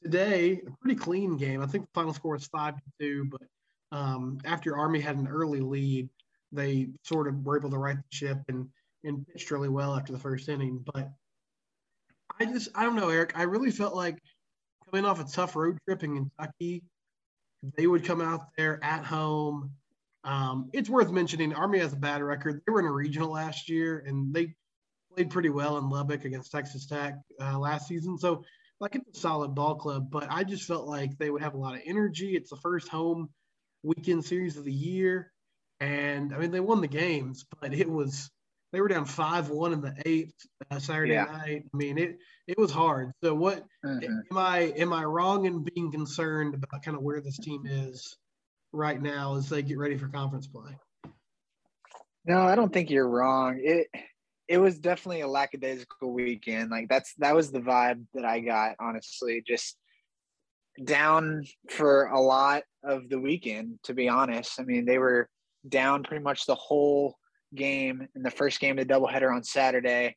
today, 0.04 0.62
a 0.66 0.72
pretty 0.82 1.00
clean 1.00 1.38
game. 1.38 1.62
I 1.62 1.68
think 1.68 1.86
the 1.86 1.92
final 1.94 2.14
score 2.14 2.34
was 2.34 2.48
five 2.48 2.76
to 2.76 2.82
two. 3.00 3.30
But 3.30 3.98
um, 3.98 4.40
after 4.44 4.78
Army 4.78 5.00
had 5.00 5.18
an 5.18 5.28
early 5.28 5.62
lead, 5.62 6.10
they 6.52 6.90
sort 7.04 7.28
of 7.28 7.46
were 7.46 7.58
able 7.58 7.70
to 7.70 7.78
right 7.78 7.98
the 7.98 8.16
ship 8.16 8.40
and 8.48 8.68
and 9.04 9.26
pitched 9.28 9.50
really 9.52 9.70
well 9.70 9.96
after 9.96 10.12
the 10.12 10.20
first 10.20 10.50
inning. 10.50 10.84
But 10.94 11.10
I 12.40 12.46
just 12.46 12.70
I 12.76 12.84
don't 12.84 12.96
know, 12.96 13.10
Eric. 13.10 13.34
I 13.36 13.44
really 13.44 13.72
felt 13.72 13.96
like 13.96 14.18
coming 14.90 15.06
off 15.06 15.20
a 15.20 15.32
tough 15.32 15.56
road 15.56 15.78
trip 15.86 16.04
in 16.04 16.16
Kentucky, 16.16 16.84
they 17.78 17.88
would 17.88 18.04
come 18.04 18.22
out 18.22 18.48
there 18.58 18.84
at 18.84 19.06
home 19.06 19.72
um, 20.24 20.70
it's 20.74 20.90
worth 20.90 21.12
mentioning 21.12 21.54
Army 21.54 21.80
has 21.80 21.94
a 21.94 21.98
bad 21.98 22.22
record. 22.22 22.62
They 22.66 22.72
were 22.72 22.80
in 22.80 22.86
a 22.86 22.92
regional 22.92 23.32
last 23.32 23.70
year 23.70 24.04
and 24.06 24.34
they 24.34 24.54
played 25.16 25.30
pretty 25.30 25.50
well 25.50 25.78
in 25.78 25.90
Lubbock 25.90 26.26
against 26.26 26.52
Texas 26.52 26.86
Tech 26.86 27.16
uh, 27.40 27.58
last 27.58 27.88
season. 27.88 28.18
So, 28.18 28.44
like, 28.80 28.96
it's 28.96 29.18
a 29.18 29.22
solid 29.22 29.54
ball 29.54 29.76
club, 29.76 30.10
but 30.10 30.28
I 30.30 30.44
just 30.44 30.66
felt 30.66 30.88
like 30.88 31.18
they 31.18 31.30
would 31.30 31.42
have 31.42 31.54
a 31.54 31.58
lot 31.58 31.76
of 31.76 31.82
energy. 31.86 32.36
It's 32.36 32.50
the 32.50 32.58
first 32.58 32.88
home 32.88 33.30
weekend 33.84 34.26
series 34.26 34.58
of 34.58 34.66
the 34.66 34.74
year. 34.74 35.32
And 35.80 36.34
I 36.34 36.38
mean, 36.38 36.52
they 36.52 36.60
won 36.60 36.82
the 36.82 36.88
games, 36.88 37.46
but 37.60 37.74
it 37.74 37.90
was 37.90 38.30
they 38.72 38.80
were 38.80 38.88
down 38.88 39.06
five 39.06 39.50
one 39.50 39.74
in 39.74 39.82
the 39.82 39.96
eighth 40.06 40.34
uh, 40.70 40.80
Saturday 40.80 41.14
yeah. 41.14 41.26
night. 41.26 41.64
I 41.74 41.78
mean, 41.78 41.98
it 41.98 42.18
it 42.48 42.58
was 42.58 42.72
hard. 42.72 43.12
So, 43.24 43.34
what 43.34 43.66
mm-hmm. 43.84 44.20
am 44.32 44.38
I 44.38 44.60
am 44.78 44.94
I 44.94 45.04
wrong 45.04 45.46
in 45.46 45.64
being 45.64 45.92
concerned 45.92 46.54
about 46.54 46.84
kind 46.84 46.96
of 46.96 47.04
where 47.04 47.22
this 47.22 47.38
team 47.38 47.64
is 47.66 48.16
right 48.74 49.02
now 49.02 49.36
as 49.36 49.50
they 49.50 49.62
get 49.62 49.78
ready 49.78 49.98
for 49.98 50.08
conference 50.08 50.48
play. 50.48 50.78
No, 52.26 52.40
I 52.40 52.56
don't 52.56 52.72
think 52.72 52.90
you're 52.90 53.10
wrong. 53.10 53.60
It 53.62 53.88
it 54.48 54.58
was 54.58 54.80
definitely 54.80 55.22
a 55.22 55.28
lackadaisical 55.28 56.12
weekend. 56.12 56.72
Like 56.72 56.88
that's 56.90 57.14
that 57.20 57.36
was 57.36 57.52
the 57.52 57.60
vibe 57.60 58.06
that 58.14 58.26
I 58.26 58.42
got, 58.42 58.76
honestly. 58.80 59.44
Just 59.46 59.78
down 60.84 61.46
for 61.70 62.08
a 62.08 62.20
lot 62.20 62.64
of 62.84 63.10
the 63.10 63.20
weekend, 63.20 63.80
to 63.84 63.94
be 63.94 64.10
honest. 64.10 64.60
I 64.60 64.64
mean, 64.64 64.86
they 64.86 64.98
were 64.98 65.30
down 65.68 66.04
pretty 66.04 66.24
much 66.24 66.46
the 66.46 66.56
whole 66.56 67.16
game 67.56 68.08
in 68.16 68.24
the 68.24 68.32
first 68.32 68.60
game 68.60 68.78
of 68.78 68.88
the 68.88 68.94
doubleheader 68.94 69.34
on 69.34 69.44
Saturday. 69.44 70.16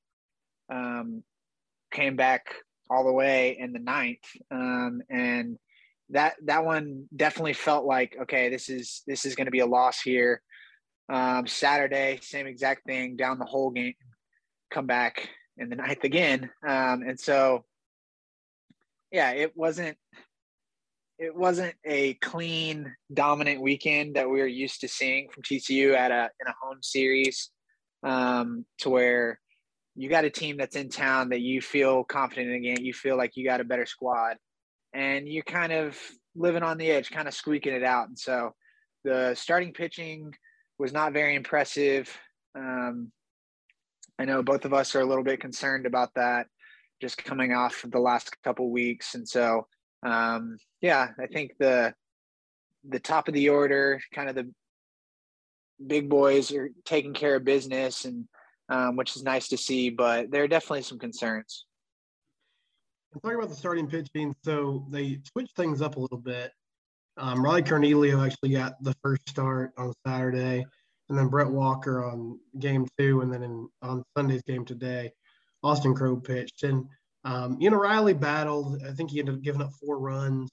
Um, 0.72 1.22
came 1.92 2.16
back 2.16 2.46
all 2.90 3.04
the 3.04 3.12
way 3.12 3.56
in 3.58 3.72
the 3.72 3.78
ninth. 3.78 4.24
Um, 4.50 5.02
and 5.08 5.58
that 6.10 6.34
that 6.44 6.64
one 6.64 7.06
definitely 7.14 7.54
felt 7.54 7.84
like 7.84 8.16
okay, 8.22 8.48
this 8.48 8.68
is 8.68 9.02
this 9.06 9.24
is 9.24 9.34
going 9.34 9.46
to 9.46 9.50
be 9.50 9.60
a 9.60 9.66
loss 9.66 10.00
here. 10.00 10.42
Um, 11.08 11.46
Saturday, 11.46 12.18
same 12.22 12.46
exact 12.46 12.84
thing, 12.86 13.16
down 13.16 13.38
the 13.38 13.44
whole 13.44 13.70
game, 13.70 13.94
come 14.70 14.86
back 14.86 15.28
in 15.58 15.68
the 15.68 15.76
ninth 15.76 16.04
again, 16.04 16.50
um, 16.66 17.02
and 17.02 17.18
so 17.18 17.64
yeah, 19.10 19.30
it 19.30 19.52
wasn't 19.56 19.96
it 21.18 21.34
wasn't 21.34 21.74
a 21.84 22.14
clean 22.14 22.92
dominant 23.12 23.60
weekend 23.62 24.16
that 24.16 24.28
we 24.28 24.40
were 24.40 24.46
used 24.46 24.80
to 24.80 24.88
seeing 24.88 25.28
from 25.30 25.42
TCU 25.44 25.94
at 25.94 26.10
a 26.10 26.30
in 26.40 26.48
a 26.48 26.54
home 26.60 26.78
series 26.82 27.50
um, 28.02 28.64
to 28.78 28.90
where 28.90 29.40
you 29.94 30.08
got 30.08 30.24
a 30.24 30.30
team 30.30 30.56
that's 30.56 30.76
in 30.76 30.88
town 30.88 31.28
that 31.28 31.40
you 31.40 31.62
feel 31.62 32.02
confident 32.04 32.48
in 32.48 32.56
again, 32.56 32.84
you 32.84 32.92
feel 32.92 33.16
like 33.16 33.36
you 33.36 33.44
got 33.44 33.60
a 33.60 33.64
better 33.64 33.86
squad 33.86 34.36
and 34.94 35.28
you're 35.28 35.42
kind 35.42 35.72
of 35.72 35.98
living 36.34 36.62
on 36.62 36.78
the 36.78 36.90
edge 36.90 37.10
kind 37.10 37.28
of 37.28 37.34
squeaking 37.34 37.74
it 37.74 37.84
out 37.84 38.08
and 38.08 38.18
so 38.18 38.54
the 39.04 39.34
starting 39.34 39.72
pitching 39.72 40.32
was 40.78 40.92
not 40.92 41.12
very 41.12 41.34
impressive 41.34 42.10
um, 42.56 43.10
I 44.18 44.24
know 44.24 44.42
both 44.42 44.64
of 44.64 44.72
us 44.72 44.94
are 44.94 45.00
a 45.00 45.06
little 45.06 45.24
bit 45.24 45.40
concerned 45.40 45.86
about 45.86 46.14
that 46.14 46.46
just 47.00 47.18
coming 47.18 47.52
off 47.52 47.84
of 47.84 47.90
the 47.90 47.98
last 47.98 48.36
couple 48.42 48.70
weeks 48.70 49.14
and 49.14 49.28
so 49.28 49.66
um, 50.04 50.58
yeah, 50.80 51.08
I 51.18 51.26
think 51.26 51.52
the 51.58 51.94
the 52.86 53.00
top 53.00 53.28
of 53.28 53.34
the 53.34 53.48
order, 53.48 54.00
kind 54.12 54.28
of 54.28 54.34
the 54.34 54.50
big 55.84 56.08
boys 56.08 56.52
are 56.52 56.70
taking 56.84 57.14
care 57.14 57.36
of 57.36 57.44
business, 57.44 58.04
and 58.04 58.26
um, 58.68 58.96
which 58.96 59.16
is 59.16 59.22
nice 59.22 59.48
to 59.48 59.56
see. 59.56 59.90
But 59.90 60.30
there 60.30 60.44
are 60.44 60.48
definitely 60.48 60.82
some 60.82 60.98
concerns. 60.98 61.64
And 63.14 63.22
talking 63.22 63.38
about 63.38 63.48
the 63.48 63.54
starting 63.54 63.86
pitching, 63.86 64.34
so 64.44 64.84
they 64.90 65.20
switched 65.32 65.54
things 65.56 65.80
up 65.80 65.96
a 65.96 66.00
little 66.00 66.18
bit. 66.18 66.52
Um, 67.16 67.44
Riley 67.44 67.62
Cornelio 67.62 68.24
actually 68.24 68.50
got 68.50 68.82
the 68.82 68.94
first 69.02 69.28
start 69.28 69.72
on 69.78 69.92
Saturday, 70.04 70.66
and 71.08 71.16
then 71.16 71.28
Brett 71.28 71.48
Walker 71.48 72.04
on 72.04 72.40
game 72.58 72.88
two, 72.98 73.20
and 73.20 73.32
then 73.32 73.44
in, 73.44 73.68
on 73.82 74.02
Sunday's 74.16 74.42
game 74.42 74.64
today, 74.64 75.12
Austin 75.62 75.94
Krob 75.94 76.24
pitched. 76.24 76.64
And 76.64 76.86
um, 77.24 77.56
you 77.60 77.70
know, 77.70 77.76
Riley 77.76 78.14
battled. 78.14 78.82
I 78.84 78.90
think 78.90 79.12
he 79.12 79.20
ended 79.20 79.36
up 79.36 79.42
giving 79.42 79.62
up 79.62 79.72
four 79.74 80.00
runs. 80.00 80.50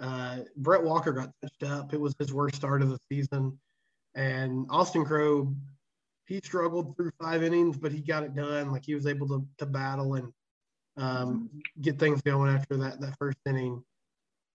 Uh, 0.00 0.38
Brett 0.56 0.82
Walker 0.82 1.12
got 1.12 1.32
touched 1.42 1.62
up. 1.64 1.92
It 1.92 2.00
was 2.00 2.14
his 2.18 2.32
worst 2.32 2.56
start 2.56 2.80
of 2.80 2.88
the 2.88 2.98
season. 3.12 3.58
And 4.14 4.66
Austin 4.70 5.04
Krob, 5.04 5.54
he 6.26 6.40
struggled 6.42 6.96
through 6.96 7.12
five 7.20 7.42
innings, 7.42 7.76
but 7.76 7.92
he 7.92 8.00
got 8.00 8.22
it 8.22 8.34
done. 8.34 8.72
Like 8.72 8.86
he 8.86 8.94
was 8.94 9.06
able 9.06 9.28
to, 9.28 9.46
to 9.58 9.66
battle 9.66 10.14
and 10.14 10.32
um, 11.00 11.48
get 11.80 11.98
things 11.98 12.20
going 12.22 12.54
after 12.54 12.76
that 12.76 13.00
that 13.00 13.16
first 13.18 13.38
inning. 13.46 13.82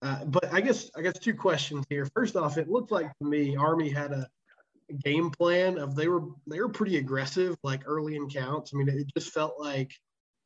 Uh, 0.01 0.23
but 0.25 0.53
I 0.53 0.61
guess 0.61 0.91
I 0.95 1.01
guess 1.01 1.17
two 1.17 1.33
questions 1.33 1.85
here. 1.89 2.07
First 2.13 2.35
off, 2.35 2.57
it 2.57 2.69
looked 2.69 2.91
like 2.91 3.11
to 3.17 3.27
me 3.27 3.55
Army 3.55 3.89
had 3.89 4.11
a 4.11 4.27
game 5.03 5.31
plan 5.31 5.79
of 5.79 5.95
they 5.95 6.07
were 6.07 6.21
they 6.47 6.59
were 6.59 6.69
pretty 6.69 6.97
aggressive 6.97 7.57
like 7.63 7.81
early 7.85 8.15
in 8.15 8.29
counts. 8.29 8.71
I 8.73 8.77
mean, 8.77 8.89
it 8.89 9.07
just 9.17 9.33
felt 9.33 9.59
like 9.59 9.91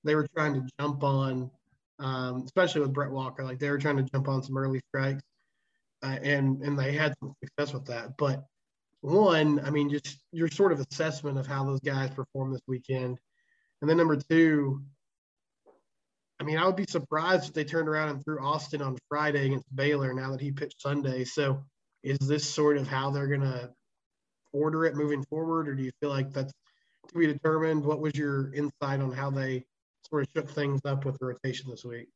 they 0.03 0.15
were 0.15 0.27
trying 0.33 0.53
to 0.53 0.67
jump 0.79 1.03
on, 1.03 1.51
um, 1.99 2.43
especially 2.45 2.81
with 2.81 2.93
Brett 2.93 3.11
Walker. 3.11 3.43
Like 3.43 3.59
they 3.59 3.69
were 3.69 3.77
trying 3.77 3.97
to 3.97 4.03
jump 4.03 4.29
on 4.29 4.41
some 4.41 4.57
early 4.57 4.81
strikes, 4.87 5.23
uh, 6.03 6.17
and 6.23 6.61
and 6.63 6.79
they 6.79 6.93
had 6.93 7.13
some 7.19 7.33
success 7.43 7.73
with 7.73 7.85
that. 7.87 8.15
But 8.17 8.45
one, 9.01 9.59
I 9.65 9.69
mean, 9.69 9.89
just 9.89 10.19
your 10.31 10.47
sort 10.47 10.71
of 10.71 10.79
assessment 10.79 11.37
of 11.37 11.47
how 11.47 11.65
those 11.65 11.81
guys 11.81 12.09
performed 12.11 12.53
this 12.53 12.61
weekend, 12.67 13.19
and 13.81 13.89
then 13.89 13.97
number 13.97 14.15
two. 14.15 14.81
I 16.39 16.43
mean, 16.45 16.57
I 16.57 16.65
would 16.65 16.75
be 16.75 16.85
surprised 16.87 17.49
if 17.49 17.53
they 17.53 17.65
turned 17.65 17.89
around 17.89 18.09
and 18.09 18.23
threw 18.23 18.39
Austin 18.39 18.81
on 18.81 18.97
Friday 19.09 19.47
against 19.47 19.75
Baylor 19.75 20.13
now 20.13 20.31
that 20.31 20.39
he 20.39 20.51
pitched 20.51 20.81
Sunday. 20.81 21.25
So, 21.25 21.63
is 22.01 22.17
this 22.19 22.49
sort 22.49 22.77
of 22.77 22.87
how 22.87 23.09
they're 23.09 23.27
going 23.27 23.41
to 23.41 23.69
order 24.53 24.85
it 24.85 24.95
moving 24.95 25.23
forward, 25.25 25.67
or 25.67 25.75
do 25.75 25.83
you 25.83 25.91
feel 25.99 26.09
like 26.09 26.31
that's 26.31 26.53
to 27.09 27.19
be 27.19 27.27
determined? 27.27 27.83
What 27.83 27.99
was 27.99 28.15
your 28.15 28.53
insight 28.53 29.01
on 29.01 29.11
how 29.11 29.29
they 29.29 29.65
sort 30.09 30.23
of 30.23 30.29
shook 30.35 30.49
things 30.49 30.81
up 30.85 31.05
with 31.05 31.17
the 31.19 31.25
rotation 31.25 31.69
this 31.69 31.83
week? 31.83 32.07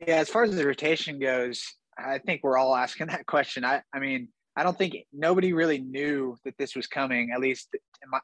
Yeah, 0.00 0.16
as 0.16 0.28
far 0.28 0.44
as 0.44 0.54
the 0.54 0.64
rotation 0.64 1.18
goes, 1.18 1.64
I 1.98 2.18
think 2.18 2.42
we're 2.44 2.58
all 2.58 2.76
asking 2.76 3.08
that 3.08 3.26
question. 3.26 3.64
I, 3.64 3.82
I 3.92 3.98
mean, 3.98 4.28
I 4.56 4.62
don't 4.62 4.78
think 4.78 4.96
nobody 5.12 5.52
really 5.52 5.78
knew 5.78 6.36
that 6.44 6.56
this 6.58 6.76
was 6.76 6.86
coming. 6.86 7.32
At 7.32 7.40
least, 7.40 7.68
my, 8.06 8.20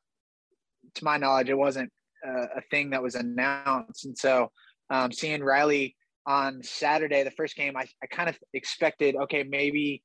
to 0.95 1.05
my 1.05 1.17
knowledge, 1.17 1.49
it 1.49 1.59
wasn't 1.59 1.91
a, 2.25 2.59
a, 2.59 2.61
thing 2.71 2.91
that 2.91 3.03
was 3.03 3.15
announced. 3.15 4.05
And 4.05 4.17
so, 4.17 4.51
um, 4.91 5.13
seeing 5.13 5.43
Riley 5.43 5.97
on 6.27 6.63
Saturday, 6.63 7.23
the 7.23 7.31
first 7.31 7.57
game, 7.57 7.77
I, 7.77 7.87
I 8.03 8.07
kind 8.07 8.29
of 8.29 8.39
expected, 8.53 9.17
okay, 9.17 9.43
maybe 9.43 10.03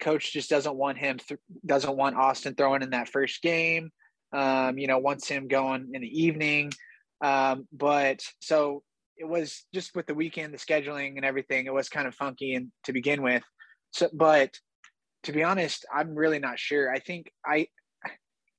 coach 0.00 0.32
just 0.32 0.50
doesn't 0.50 0.76
want 0.76 0.98
him, 0.98 1.18
th- 1.18 1.40
doesn't 1.64 1.96
want 1.96 2.16
Austin 2.16 2.54
throwing 2.54 2.82
in 2.82 2.90
that 2.90 3.08
first 3.08 3.42
game. 3.42 3.90
Um, 4.30 4.78
you 4.78 4.86
know, 4.86 4.98
wants 4.98 5.26
him 5.26 5.48
going 5.48 5.88
in 5.94 6.02
the 6.02 6.22
evening. 6.22 6.70
Um, 7.24 7.66
but 7.72 8.20
so 8.40 8.82
it 9.16 9.26
was 9.26 9.64
just 9.72 9.96
with 9.96 10.06
the 10.06 10.14
weekend, 10.14 10.52
the 10.52 10.58
scheduling 10.58 11.16
and 11.16 11.24
everything, 11.24 11.64
it 11.64 11.72
was 11.72 11.88
kind 11.88 12.06
of 12.06 12.14
funky 12.14 12.54
and 12.54 12.70
to 12.84 12.92
begin 12.92 13.22
with. 13.22 13.42
So, 13.92 14.10
but 14.12 14.54
to 15.22 15.32
be 15.32 15.42
honest, 15.42 15.86
I'm 15.92 16.14
really 16.14 16.38
not 16.38 16.58
sure. 16.58 16.92
I 16.92 16.98
think 16.98 17.32
I, 17.44 17.68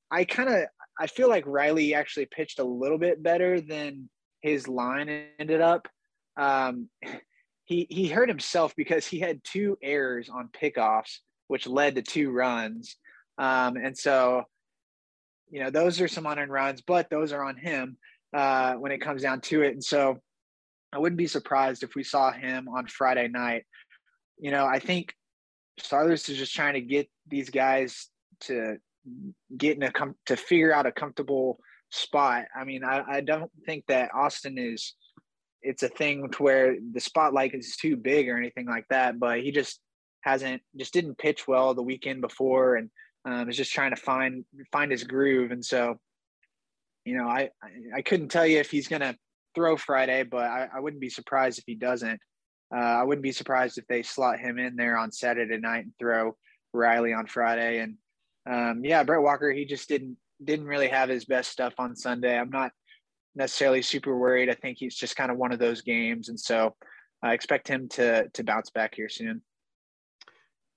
I 0.10 0.25
kind 0.25 0.50
of, 0.50 0.63
I 1.00 1.06
feel 1.06 1.29
like 1.29 1.46
Riley 1.46 1.94
actually 1.94 2.25
pitched 2.25 2.58
a 2.58 2.63
little 2.63 2.98
bit 2.98 3.22
better 3.22 3.62
than 3.62 4.10
his 4.41 4.67
line 4.67 5.10
ended 5.39 5.62
up. 5.62 5.88
Um, 6.38 6.89
he 7.65 7.86
he 7.89 8.08
hurt 8.08 8.29
himself 8.29 8.75
because 8.75 9.05
he 9.05 9.19
had 9.19 9.43
two 9.43 9.77
errors 9.84 10.29
on 10.29 10.50
pickoffs, 10.50 11.19
which 11.48 11.67
led 11.67 11.96
to 11.96 12.01
two 12.01 12.31
runs. 12.31 12.96
Um, 13.38 13.77
and 13.77 13.98
so, 13.98 14.43
you 15.50 15.63
know, 15.63 15.69
those 15.69 16.01
are 16.01 16.08
some 16.08 16.25
unearned 16.25 16.51
runs, 16.51 16.81
but 16.81 17.10
those 17.10 17.31
are 17.31 17.43
on 17.43 17.55
him 17.55 17.98
uh, 18.34 18.74
when 18.74 18.91
it 18.91 19.00
comes 19.01 19.22
down 19.22 19.41
to 19.41 19.62
it. 19.62 19.74
And 19.74 19.84
so 19.84 20.17
I 20.91 21.00
wouldn't 21.00 21.17
be 21.17 21.27
surprised 21.27 21.84
if 21.84 21.96
we 21.96 22.03
saw 22.03 22.31
him 22.31 22.67
on 22.67 22.88
Friday 22.88 23.27
night. 23.27 23.65
You 24.39 24.51
know, 24.51 24.65
I 24.65 24.79
think 24.79 25.13
Saarloos 25.79 26.29
is 26.29 26.38
just 26.38 26.53
trying 26.53 26.74
to 26.74 26.81
get 26.81 27.10
these 27.27 27.50
guys 27.50 28.10
to 28.41 28.77
get 29.58 29.77
in 29.77 29.84
a 29.84 29.91
com- 29.91 30.15
to 30.25 30.36
figure 30.36 30.74
out 30.74 30.86
a 30.86 30.91
comfortable 30.91 31.60
spot. 31.91 32.46
I 32.55 32.63
mean, 32.63 32.84
I, 32.84 33.03
I 33.08 33.22
don't 33.22 33.51
think 33.65 33.86
that 33.88 34.12
Austin 34.13 34.58
is 34.58 34.96
it's 35.62 35.84
a 35.84 35.89
thing 35.89 36.29
to 36.31 36.43
where 36.43 36.77
the 36.93 37.00
spotlight 37.01 37.53
is 37.53 37.75
too 37.75 37.98
big 37.98 38.29
or 38.29 38.38
anything 38.38 38.65
like 38.65 38.86
that, 38.89 39.19
but 39.19 39.41
he 39.41 39.51
just 39.51 39.79
hasn't 40.22 40.62
just 40.77 40.93
didn't 40.93 41.17
pitch 41.17 41.48
well 41.48 41.74
the 41.74 41.81
weekend 41.81 42.22
before 42.22 42.75
and 42.75 42.89
um, 43.25 43.50
is 43.50 43.58
just 43.58 43.74
trying 43.74 43.91
to 43.91 44.01
find 44.01 44.46
find 44.72 44.91
his 44.91 45.03
groove. 45.03 45.51
And 45.51 45.63
so 45.63 46.00
you 47.05 47.17
know, 47.17 47.27
I, 47.27 47.50
I 47.96 48.01
couldn't 48.01 48.29
tell 48.29 48.46
you 48.46 48.60
if 48.60 48.69
he's 48.69 48.88
to 48.88 49.15
throw 49.55 49.77
Friday, 49.77 50.24
but 50.24 50.43
I, 50.43 50.67
I, 50.75 50.79
wouldn't 50.79 51.01
be 51.01 51.10
surprised 51.10 51.58
if 51.58 51.63
he 51.65 51.75
doesn't. 51.75 52.19
Uh, 52.72 52.79
I 52.79 53.03
wouldn't 53.03 53.24
be 53.24 53.31
surprised 53.31 53.77
if 53.79 53.88
they 53.88 54.03
slot 54.03 54.39
him 54.39 54.60
in 54.60 54.75
there 54.75 54.96
on 54.96 55.12
Saturday 55.12 55.58
night 55.58 55.86
and 55.86 55.93
throw 55.98 56.38
Riley 56.72 57.13
on 57.13 57.25
Friday. 57.25 57.79
And 57.79 57.96
um, 58.48 58.86
yeah, 58.86 59.03
Brett 59.03 59.24
Walker, 59.24 59.51
he 59.51 59.65
just 59.65 59.89
didn't 59.89 60.17
didn't 60.43 60.67
really 60.67 60.88
have 60.88 61.10
his 61.10 61.25
best 61.25 61.51
stuff 61.51 61.74
on 61.77 61.96
Sunday. 61.96 62.38
I'm 62.38 62.50
not 62.50 62.72
necessarily 63.36 63.81
super 63.81 64.17
worried. 64.17 64.50
I 64.50 64.55
think 64.55 64.77
he's 64.77 64.96
just 64.96 65.15
kind 65.15 65.31
of 65.31 65.38
one 65.38 65.51
of 65.51 65.60
those 65.60 65.81
games, 65.81 66.29
and 66.29 66.39
so 66.39 66.75
I 67.22 67.34
expect 67.34 67.67
him 67.67 67.88
to 67.89 68.29
to 68.29 68.43
bounce 68.43 68.69
back 68.69 68.96
here 68.96 69.10
soon. 69.10 69.41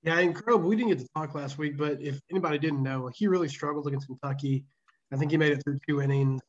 Yeah, 0.03 0.19
and 0.19 0.35
Krob, 0.35 0.65
we 0.65 0.75
didn't 0.75 0.91
get 0.91 0.99
to 0.99 1.09
talk 1.15 1.35
last 1.35 1.59
week, 1.59 1.77
but 1.77 2.01
if 2.01 2.21
anybody 2.31 2.59
didn't 2.59 2.83
know, 2.83 3.09
he 3.15 3.29
really 3.29 3.49
struggled 3.49 3.87
against 3.87 4.09
Kentucky. 4.09 4.65
I 5.13 5.17
think 5.17 5.31
he 5.31 5.37
made 5.37 5.53
it 5.53 5.63
through 5.63 5.79
two 5.89 6.01
innings, 6.01 6.43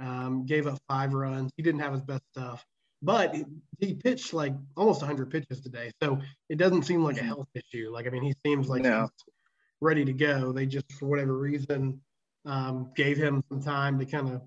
um, 0.00 0.44
gave 0.44 0.66
up 0.66 0.78
five 0.86 1.14
runs. 1.14 1.50
He 1.56 1.62
didn't 1.62 1.80
have 1.80 1.92
his 1.92 2.02
best 2.02 2.22
stuff, 2.32 2.62
but 3.00 3.34
he 3.78 3.94
pitched 3.94 4.34
like 4.34 4.52
almost 4.76 5.00
100 5.00 5.30
pitches 5.30 5.60
today. 5.60 5.90
So 6.02 6.18
it 6.50 6.58
doesn't 6.58 6.82
seem 6.82 7.02
like 7.02 7.18
a 7.18 7.24
health 7.24 7.48
issue. 7.54 7.90
Like, 7.90 8.06
I 8.06 8.10
mean, 8.10 8.22
he 8.22 8.34
seems 8.44 8.68
like 8.68 8.82
no. 8.82 9.02
he's 9.02 9.34
ready 9.80 10.04
to 10.04 10.12
go. 10.12 10.52
They 10.52 10.66
just, 10.66 10.92
for 10.92 11.06
whatever 11.06 11.38
reason, 11.38 12.00
um, 12.46 12.90
gave 12.96 13.16
him 13.16 13.42
some 13.50 13.62
time 13.62 13.98
to 13.98 14.06
kind 14.06 14.28
of, 14.28 14.42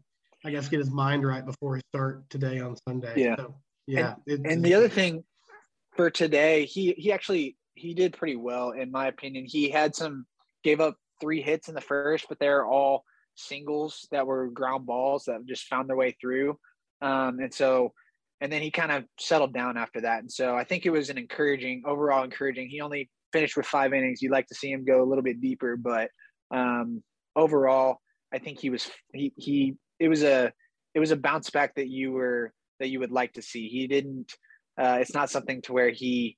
I 0.45 0.51
guess, 0.51 0.67
get 0.67 0.79
his 0.79 0.91
mind 0.91 1.25
right 1.25 1.45
before 1.45 1.75
he 1.75 1.81
start 1.89 2.29
today 2.29 2.59
on 2.59 2.75
Sunday. 2.87 3.13
Yeah. 3.15 3.35
So, 3.37 3.55
yeah. 3.87 4.15
And, 4.27 4.45
and 4.45 4.63
the 4.63 4.73
other 4.73 4.89
thing 4.89 5.23
for 5.95 6.09
today, 6.09 6.65
he, 6.65 6.93
he 6.97 7.11
actually, 7.11 7.57
he 7.75 7.93
did 7.93 8.13
pretty 8.13 8.35
well, 8.35 8.71
in 8.71 8.91
my 8.91 9.07
opinion. 9.07 9.45
He 9.47 9.69
had 9.69 9.95
some, 9.95 10.25
gave 10.63 10.79
up 10.79 10.97
three 11.21 11.41
hits 11.41 11.69
in 11.69 11.75
the 11.75 11.81
first, 11.81 12.25
but 12.29 12.39
they're 12.39 12.65
all 12.65 13.03
singles 13.35 14.07
that 14.11 14.27
were 14.27 14.49
ground 14.49 14.85
balls 14.85 15.25
that 15.25 15.45
just 15.45 15.65
found 15.65 15.89
their 15.89 15.95
way 15.95 16.15
through. 16.19 16.57
Um, 17.01 17.39
and 17.39 17.53
so, 17.53 17.93
and 18.41 18.51
then 18.51 18.61
he 18.61 18.71
kind 18.71 18.91
of 18.91 19.05
settled 19.19 19.53
down 19.53 19.77
after 19.77 20.01
that. 20.01 20.19
And 20.19 20.31
so 20.31 20.55
I 20.55 20.63
think 20.63 20.85
it 20.85 20.89
was 20.89 21.09
an 21.09 21.17
encouraging, 21.17 21.83
overall 21.85 22.23
encouraging. 22.23 22.69
He 22.69 22.81
only 22.81 23.09
finished 23.31 23.55
with 23.57 23.65
five 23.65 23.93
innings. 23.93 24.21
You'd 24.21 24.31
like 24.31 24.47
to 24.47 24.55
see 24.55 24.71
him 24.71 24.85
go 24.85 25.01
a 25.01 25.07
little 25.07 25.23
bit 25.23 25.41
deeper, 25.41 25.77
but 25.77 26.09
um, 26.51 27.01
overall, 27.35 27.99
I 28.33 28.39
think 28.39 28.59
he 28.59 28.69
was 28.69 28.89
he 29.13 29.33
he 29.37 29.75
it 29.99 30.09
was 30.09 30.23
a 30.23 30.51
it 30.93 30.99
was 30.99 31.11
a 31.11 31.15
bounce 31.15 31.49
back 31.49 31.75
that 31.75 31.89
you 31.89 32.11
were 32.11 32.53
that 32.79 32.89
you 32.89 32.99
would 32.99 33.11
like 33.11 33.33
to 33.33 33.41
see. 33.41 33.67
He 33.67 33.87
didn't. 33.87 34.33
Uh, 34.77 34.97
it's 34.99 35.13
not 35.13 35.29
something 35.29 35.61
to 35.63 35.73
where 35.73 35.91
he 35.91 36.37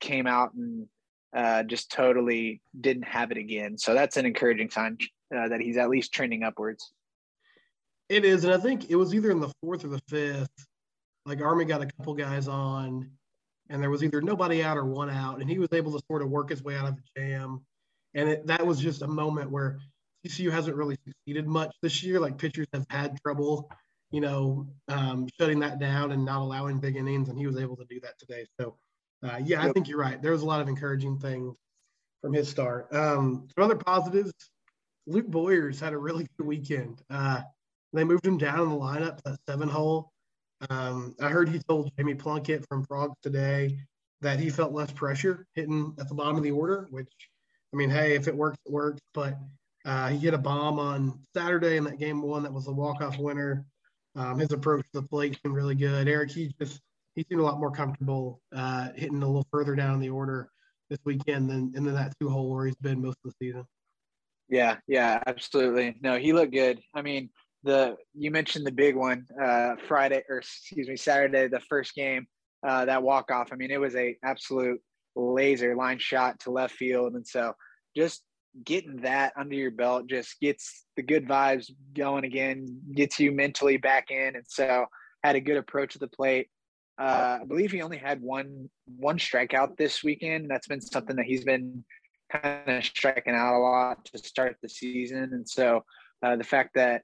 came 0.00 0.26
out 0.26 0.52
and 0.54 0.86
uh, 1.34 1.62
just 1.62 1.90
totally 1.90 2.60
didn't 2.80 3.04
have 3.04 3.30
it 3.30 3.38
again. 3.38 3.78
So 3.78 3.94
that's 3.94 4.16
an 4.16 4.26
encouraging 4.26 4.70
sign 4.70 4.98
uh, 5.34 5.48
that 5.48 5.60
he's 5.60 5.76
at 5.76 5.88
least 5.88 6.12
trending 6.12 6.42
upwards. 6.42 6.92
It 8.08 8.24
is, 8.24 8.44
and 8.44 8.54
I 8.54 8.58
think 8.58 8.90
it 8.90 8.96
was 8.96 9.14
either 9.14 9.30
in 9.30 9.40
the 9.40 9.52
fourth 9.62 9.84
or 9.84 9.88
the 9.88 10.00
fifth. 10.08 10.48
like 11.24 11.40
Army 11.40 11.64
got 11.64 11.82
a 11.82 11.86
couple 11.86 12.14
guys 12.14 12.46
on, 12.46 13.10
and 13.68 13.82
there 13.82 13.90
was 13.90 14.04
either 14.04 14.20
nobody 14.20 14.62
out 14.62 14.76
or 14.76 14.84
one 14.84 15.10
out, 15.10 15.40
and 15.40 15.50
he 15.50 15.58
was 15.58 15.72
able 15.72 15.92
to 15.92 16.04
sort 16.08 16.22
of 16.22 16.30
work 16.30 16.50
his 16.50 16.62
way 16.62 16.76
out 16.76 16.86
of 16.86 16.96
the 16.96 17.02
jam. 17.20 17.64
And 18.14 18.28
it, 18.28 18.46
that 18.46 18.64
was 18.64 18.78
just 18.78 19.02
a 19.02 19.08
moment 19.08 19.50
where 19.50 19.78
TCU 20.26 20.50
hasn't 20.50 20.76
really 20.76 20.96
succeeded 21.06 21.46
much 21.46 21.74
this 21.82 22.02
year. 22.02 22.20
Like 22.20 22.38
pitchers 22.38 22.66
have 22.72 22.86
had 22.90 23.18
trouble, 23.22 23.70
you 24.10 24.20
know, 24.20 24.66
um, 24.88 25.28
shutting 25.38 25.60
that 25.60 25.78
down 25.78 26.12
and 26.12 26.24
not 26.24 26.40
allowing 26.40 26.78
big 26.78 26.96
innings, 26.96 27.28
and 27.28 27.38
he 27.38 27.46
was 27.46 27.56
able 27.56 27.76
to 27.76 27.84
do 27.88 28.00
that 28.00 28.18
today. 28.18 28.46
So, 28.58 28.76
uh, 29.22 29.40
yeah, 29.44 29.62
I 29.62 29.72
think 29.72 29.88
you're 29.88 29.98
right. 29.98 30.20
There 30.20 30.32
was 30.32 30.42
a 30.42 30.46
lot 30.46 30.60
of 30.60 30.68
encouraging 30.68 31.18
things 31.18 31.54
from 32.22 32.32
his 32.32 32.48
start. 32.48 32.92
Um, 32.92 33.48
some 33.54 33.64
other 33.64 33.76
positives. 33.76 34.32
Luke 35.06 35.28
Boyers 35.28 35.78
had 35.78 35.92
a 35.92 35.98
really 35.98 36.26
good 36.36 36.46
weekend. 36.46 37.00
Uh, 37.08 37.42
they 37.92 38.04
moved 38.04 38.26
him 38.26 38.38
down 38.38 38.60
in 38.60 38.68
the 38.68 38.74
lineup, 38.74 39.18
to 39.18 39.22
that 39.26 39.38
seven 39.48 39.68
hole. 39.68 40.10
Um, 40.70 41.14
I 41.20 41.28
heard 41.28 41.48
he 41.48 41.60
told 41.60 41.90
Jamie 41.96 42.14
Plunkett 42.14 42.66
from 42.68 42.84
Frogs 42.84 43.16
today 43.22 43.78
that 44.22 44.40
he 44.40 44.50
felt 44.50 44.72
less 44.72 44.90
pressure 44.90 45.46
hitting 45.54 45.94
at 46.00 46.08
the 46.08 46.14
bottom 46.14 46.36
of 46.36 46.42
the 46.42 46.50
order, 46.50 46.88
which, 46.90 47.12
I 47.72 47.76
mean, 47.76 47.90
hey, 47.90 48.14
if 48.14 48.26
it 48.26 48.34
works, 48.34 48.58
it 48.66 48.72
works. 48.72 49.00
But 49.14 49.38
uh, 49.86 50.08
he 50.08 50.18
hit 50.18 50.34
a 50.34 50.38
bomb 50.38 50.80
on 50.80 51.18
Saturday 51.32 51.76
in 51.76 51.84
that 51.84 51.98
game 51.98 52.20
one 52.20 52.42
that 52.42 52.52
was 52.52 52.66
a 52.66 52.72
walk-off 52.72 53.18
winner. 53.18 53.64
Um, 54.16 54.38
his 54.38 54.50
approach 54.50 54.84
to 54.92 55.00
the 55.00 55.06
plate 55.06 55.38
seemed 55.42 55.54
really 55.54 55.76
good. 55.76 56.08
Eric, 56.08 56.32
he 56.32 56.52
just 56.60 56.80
he 57.14 57.24
seemed 57.28 57.40
a 57.40 57.44
lot 57.44 57.60
more 57.60 57.70
comfortable 57.70 58.40
uh, 58.54 58.88
hitting 58.96 59.22
a 59.22 59.26
little 59.26 59.46
further 59.50 59.76
down 59.76 60.00
the 60.00 60.10
order 60.10 60.50
this 60.90 60.98
weekend 61.04 61.48
than 61.48 61.72
in 61.76 61.84
that 61.94 62.12
two 62.20 62.28
hole 62.28 62.52
where 62.52 62.66
he's 62.66 62.76
been 62.76 63.00
most 63.00 63.18
of 63.24 63.32
the 63.32 63.46
season. 63.46 63.64
Yeah, 64.48 64.76
yeah, 64.86 65.22
absolutely. 65.26 65.96
No, 66.00 66.18
he 66.18 66.32
looked 66.32 66.52
good. 66.52 66.80
I 66.94 67.02
mean, 67.02 67.30
the 67.62 67.96
you 68.14 68.30
mentioned 68.30 68.66
the 68.66 68.72
big 68.72 68.96
one 68.96 69.26
uh, 69.40 69.76
Friday 69.86 70.22
or 70.28 70.38
excuse 70.38 70.88
me 70.88 70.96
Saturday, 70.96 71.48
the 71.48 71.60
first 71.60 71.94
game, 71.94 72.26
uh, 72.66 72.84
that 72.86 73.02
walk 73.02 73.30
off. 73.30 73.50
I 73.52 73.56
mean, 73.56 73.70
it 73.70 73.80
was 73.80 73.94
a 73.94 74.16
absolute 74.24 74.80
laser 75.14 75.76
line 75.76 75.98
shot 75.98 76.40
to 76.40 76.50
left 76.50 76.74
field, 76.74 77.14
and 77.14 77.26
so 77.26 77.52
just 77.96 78.22
getting 78.64 78.96
that 78.98 79.32
under 79.38 79.54
your 79.54 79.70
belt 79.70 80.06
just 80.08 80.40
gets 80.40 80.84
the 80.96 81.02
good 81.02 81.26
vibes 81.26 81.70
going 81.94 82.24
again, 82.24 82.66
gets 82.94 83.18
you 83.20 83.32
mentally 83.32 83.76
back 83.76 84.10
in, 84.10 84.36
and 84.36 84.44
so 84.46 84.86
had 85.22 85.36
a 85.36 85.40
good 85.40 85.56
approach 85.56 85.92
to 85.92 85.98
the 85.98 86.08
plate. 86.08 86.48
Uh, 86.98 87.38
I 87.42 87.44
believe 87.44 87.72
he 87.72 87.82
only 87.82 87.98
had 87.98 88.22
one 88.22 88.70
one 88.86 89.18
strikeout 89.18 89.76
this 89.76 90.02
weekend. 90.02 90.48
That's 90.48 90.66
been 90.66 90.80
something 90.80 91.16
that 91.16 91.26
he's 91.26 91.44
been 91.44 91.84
kind 92.30 92.68
of 92.68 92.84
striking 92.84 93.34
out 93.34 93.56
a 93.56 93.60
lot 93.60 94.04
to 94.06 94.18
start 94.18 94.56
the 94.62 94.68
season, 94.68 95.30
and 95.32 95.48
so 95.48 95.84
uh, 96.22 96.36
the 96.36 96.44
fact 96.44 96.70
that 96.74 97.02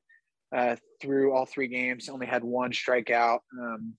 uh, 0.54 0.76
through 1.00 1.32
all 1.32 1.46
three 1.46 1.68
games 1.68 2.08
only 2.08 2.26
had 2.26 2.44
one 2.44 2.72
strikeout 2.72 3.38
um, 3.58 3.94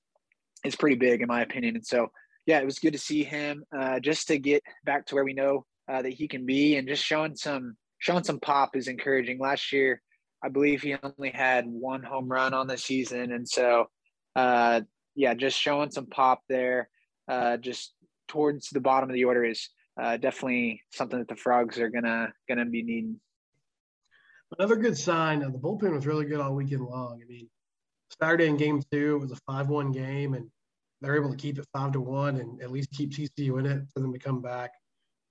is 0.64 0.76
pretty 0.76 0.96
big 0.96 1.22
in 1.22 1.28
my 1.28 1.42
opinion. 1.42 1.76
And 1.76 1.86
so, 1.86 2.12
yeah, 2.46 2.60
it 2.60 2.66
was 2.66 2.80
good 2.80 2.94
to 2.94 3.00
see 3.00 3.24
him 3.24 3.64
uh, 3.78 4.00
just 4.00 4.28
to 4.28 4.38
get 4.38 4.62
back 4.86 5.06
to 5.08 5.16
where 5.16 5.24
we 5.24 5.34
know 5.34 5.66
uh, 5.92 6.02
that 6.02 6.14
he 6.14 6.28
can 6.28 6.46
be, 6.46 6.76
and 6.76 6.88
just 6.88 7.04
showing 7.04 7.36
some 7.36 7.76
showing 8.00 8.24
some 8.24 8.40
pop 8.40 8.76
is 8.76 8.88
encouraging. 8.88 9.40
Last 9.40 9.72
year, 9.72 10.02
I 10.44 10.50
believe 10.50 10.82
he 10.82 10.96
only 11.02 11.32
had 11.32 11.66
one 11.66 12.04
home 12.04 12.28
run 12.28 12.54
on 12.54 12.68
the 12.68 12.78
season, 12.78 13.32
and 13.32 13.48
so 13.48 13.88
uh, 14.36 14.82
yeah, 15.16 15.34
just 15.34 15.60
showing 15.60 15.92
some 15.92 16.08
pop 16.08 16.42
there, 16.50 16.90
uh, 17.28 17.58
just 17.58 17.94
towards 18.28 18.70
the 18.70 18.82
bottom 18.82 19.10
of 19.10 19.14
the 19.14 19.26
order 19.26 19.44
is 19.44 19.70
uh, 20.02 20.18
definitely 20.18 20.82
something 20.92 21.20
that 21.20 21.28
the 21.28 21.36
frogs 21.36 21.80
are 21.80 21.90
gonna 21.90 22.34
gonna 22.48 22.66
be 22.66 22.84
needing. 22.84 23.20
Another 24.58 24.76
good 24.76 24.98
sign. 24.98 25.40
the 25.40 25.48
bullpen 25.48 25.94
was 25.94 26.06
really 26.06 26.26
good 26.26 26.40
all 26.40 26.54
weekend 26.54 26.82
long. 26.82 27.20
I 27.24 27.26
mean, 27.28 27.50
Saturday 28.22 28.48
in 28.48 28.58
Game 28.58 28.82
Two 28.92 29.16
it 29.16 29.20
was 29.20 29.32
a 29.32 29.38
five-one 29.48 29.92
game, 29.92 30.34
and 30.34 30.48
they're 31.02 31.16
able 31.16 31.30
to 31.30 31.38
keep 31.38 31.60
it 31.60 31.68
five 31.74 31.92
to 31.94 32.02
one 32.02 32.38
and 32.38 32.62
at 32.62 32.72
least 32.72 32.92
keep 32.92 33.12
TCU 33.12 33.60
in 33.60 33.66
it 33.66 33.84
for 33.94 34.00
them 34.00 34.14
to 34.14 34.20
come 34.20 34.42
back. 34.42 34.72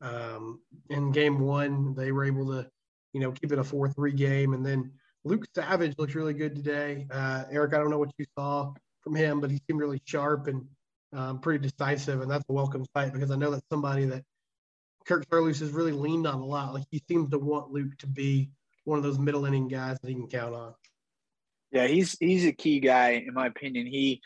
Um, 0.03 0.61
in 0.91 1.13
Game 1.13 1.41
One, 1.41 1.95
they 1.95 2.13
were 2.13 2.25
able 2.25 2.47
to, 2.49 2.69
you 3.13 3.21
know, 3.21 3.33
keep 3.33 3.53
it 3.53 3.59
a 3.59 3.65
four-three 3.65 4.13
game, 4.13 4.53
and 4.53 4.67
then 4.67 4.93
Luke 5.25 5.45
Savage 5.55 5.95
looked 5.99 6.15
really 6.15 6.35
good 6.35 6.57
today. 6.57 7.07
Uh, 7.11 7.45
Eric, 7.51 7.75
I 7.75 7.79
don't 7.79 7.91
know 7.91 7.99
what 7.99 8.11
you 8.19 8.27
saw 8.37 8.75
from 9.01 9.15
him, 9.15 9.41
but 9.41 9.51
he 9.51 9.61
seemed 9.67 9.81
really 9.81 10.03
sharp 10.05 10.49
and 10.49 10.65
um, 11.13 11.41
pretty 11.41 11.69
decisive, 11.69 12.21
and 12.21 12.31
that's 12.31 12.45
a 12.49 12.53
welcome 12.53 12.85
sight 12.97 13.13
because 13.13 13.31
I 13.31 13.37
know 13.37 13.51
that's 13.51 13.67
somebody 13.71 14.07
that 14.07 14.25
Kirk 15.07 15.29
Saarloos 15.29 15.61
has 15.61 15.71
really 15.71 15.93
leaned 15.93 16.27
on 16.27 16.41
a 16.41 16.45
lot. 16.45 16.75
Like 16.75 16.85
he 16.91 17.03
seems 17.09 17.31
to 17.31 17.39
want 17.39 17.71
Luke 17.71 17.97
to 17.99 18.07
be 18.07 18.51
one 18.85 18.99
of 18.99 19.05
those 19.05 19.19
middle 19.19 19.45
inning 19.45 19.69
guys 19.69 19.99
that 20.01 20.09
he 20.09 20.15
can 20.15 20.27
count 20.27 20.55
on. 20.55 20.75
Yeah, 21.71 21.87
he's 21.87 22.17
he's 22.19 22.45
a 22.45 22.53
key 22.53 22.81
guy 22.81 23.25
in 23.27 23.33
my 23.33 23.47
opinion. 23.47 23.87
He 23.87 24.21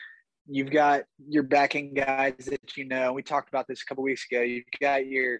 you've 0.47 0.71
got 0.71 1.03
your 1.27 1.43
backing 1.43 1.93
guys 1.93 2.35
that 2.45 2.77
you 2.77 2.85
know. 2.85 3.13
We 3.13 3.23
talked 3.23 3.49
about 3.49 3.67
this 3.67 3.81
a 3.81 3.85
couple 3.85 4.03
weeks 4.03 4.25
ago. 4.29 4.41
You've 4.41 4.65
got 4.81 5.07
your 5.07 5.39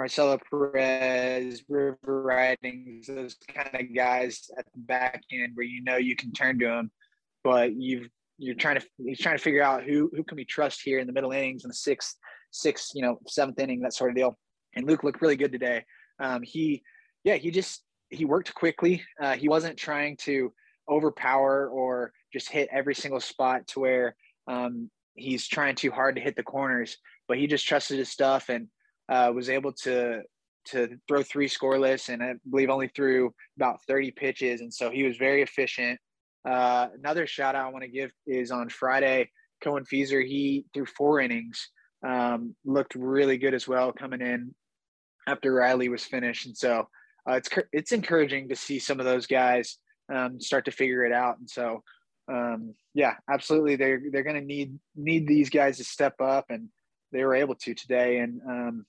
Marcelo 0.00 0.38
Perez, 0.48 1.62
River 1.68 2.22
Ridings, 2.22 3.06
those 3.06 3.36
kind 3.54 3.68
of 3.74 3.94
guys 3.94 4.50
at 4.56 4.64
the 4.72 4.80
back 4.80 5.22
end 5.30 5.50
where 5.52 5.66
you 5.66 5.84
know 5.84 5.98
you 5.98 6.16
can 6.16 6.32
turn 6.32 6.58
to 6.60 6.64
them. 6.64 6.90
But 7.44 7.74
you've 7.74 8.08
you're 8.38 8.54
trying 8.54 8.80
to 8.80 8.86
he's 8.96 9.18
trying 9.18 9.36
to 9.36 9.42
figure 9.42 9.62
out 9.62 9.84
who 9.84 10.10
who 10.16 10.24
can 10.24 10.36
we 10.36 10.46
trust 10.46 10.80
here 10.82 11.00
in 11.00 11.06
the 11.06 11.12
middle 11.12 11.32
innings 11.32 11.64
in 11.64 11.68
the 11.68 11.74
sixth, 11.74 12.16
sixth, 12.50 12.92
you 12.94 13.02
know, 13.02 13.18
seventh 13.26 13.60
inning, 13.60 13.80
that 13.80 13.92
sort 13.92 14.08
of 14.08 14.16
deal. 14.16 14.38
And 14.74 14.86
Luke 14.86 15.04
looked 15.04 15.20
really 15.20 15.36
good 15.36 15.52
today. 15.52 15.84
Um, 16.18 16.40
he, 16.42 16.82
yeah, 17.22 17.34
he 17.34 17.50
just 17.50 17.82
he 18.08 18.24
worked 18.24 18.54
quickly. 18.54 19.02
Uh, 19.20 19.34
he 19.34 19.50
wasn't 19.50 19.76
trying 19.76 20.16
to 20.22 20.50
overpower 20.88 21.68
or 21.68 22.14
just 22.32 22.48
hit 22.48 22.70
every 22.72 22.94
single 22.94 23.20
spot 23.20 23.66
to 23.66 23.80
where 23.80 24.16
um, 24.48 24.90
he's 25.12 25.46
trying 25.46 25.74
too 25.74 25.90
hard 25.90 26.14
to 26.16 26.22
hit 26.22 26.36
the 26.36 26.42
corners. 26.42 26.96
But 27.28 27.36
he 27.36 27.46
just 27.46 27.66
trusted 27.66 27.98
his 27.98 28.08
stuff 28.08 28.48
and 28.48 28.68
uh, 29.10 29.32
was 29.34 29.48
able 29.48 29.72
to 29.72 30.22
to 30.66 30.98
throw 31.08 31.22
three 31.22 31.48
scoreless 31.48 32.08
and 32.08 32.22
I 32.22 32.34
believe 32.48 32.70
only 32.70 32.88
threw 32.88 33.34
about 33.56 33.80
30 33.86 34.10
pitches. 34.12 34.60
And 34.60 34.72
so 34.72 34.90
he 34.90 35.02
was 35.02 35.16
very 35.16 35.42
efficient. 35.42 35.98
Uh, 36.48 36.88
another 36.98 37.26
shout 37.26 37.54
out 37.54 37.66
I 37.66 37.70
want 37.70 37.84
to 37.84 37.90
give 37.90 38.10
is 38.26 38.50
on 38.50 38.68
Friday, 38.68 39.30
Cohen 39.62 39.84
Feser, 39.84 40.24
he 40.24 40.64
threw 40.72 40.86
four 40.86 41.20
innings, 41.20 41.70
um, 42.06 42.54
looked 42.64 42.94
really 42.94 43.36
good 43.36 43.54
as 43.54 43.68
well 43.68 43.92
coming 43.92 44.20
in 44.20 44.54
after 45.26 45.52
Riley 45.52 45.88
was 45.88 46.04
finished. 46.04 46.46
And 46.46 46.56
so 46.56 46.88
uh, 47.28 47.34
it's, 47.34 47.48
it's 47.72 47.92
encouraging 47.92 48.48
to 48.48 48.56
see 48.56 48.78
some 48.78 49.00
of 49.00 49.06
those 49.06 49.26
guys 49.26 49.78
um, 50.12 50.40
start 50.40 50.64
to 50.64 50.70
figure 50.70 51.04
it 51.04 51.12
out. 51.12 51.38
And 51.38 51.48
so, 51.48 51.82
um, 52.30 52.74
yeah, 52.94 53.14
absolutely. 53.30 53.76
They're, 53.76 54.02
they're 54.10 54.22
going 54.22 54.40
to 54.40 54.46
need, 54.46 54.78
need 54.96 55.26
these 55.26 55.50
guys 55.50 55.76
to 55.76 55.84
step 55.84 56.14
up 56.20 56.46
and 56.48 56.68
they 57.12 57.24
were 57.24 57.34
able 57.34 57.54
to 57.56 57.74
today. 57.74 58.18
And, 58.18 58.40
um, 58.48 58.86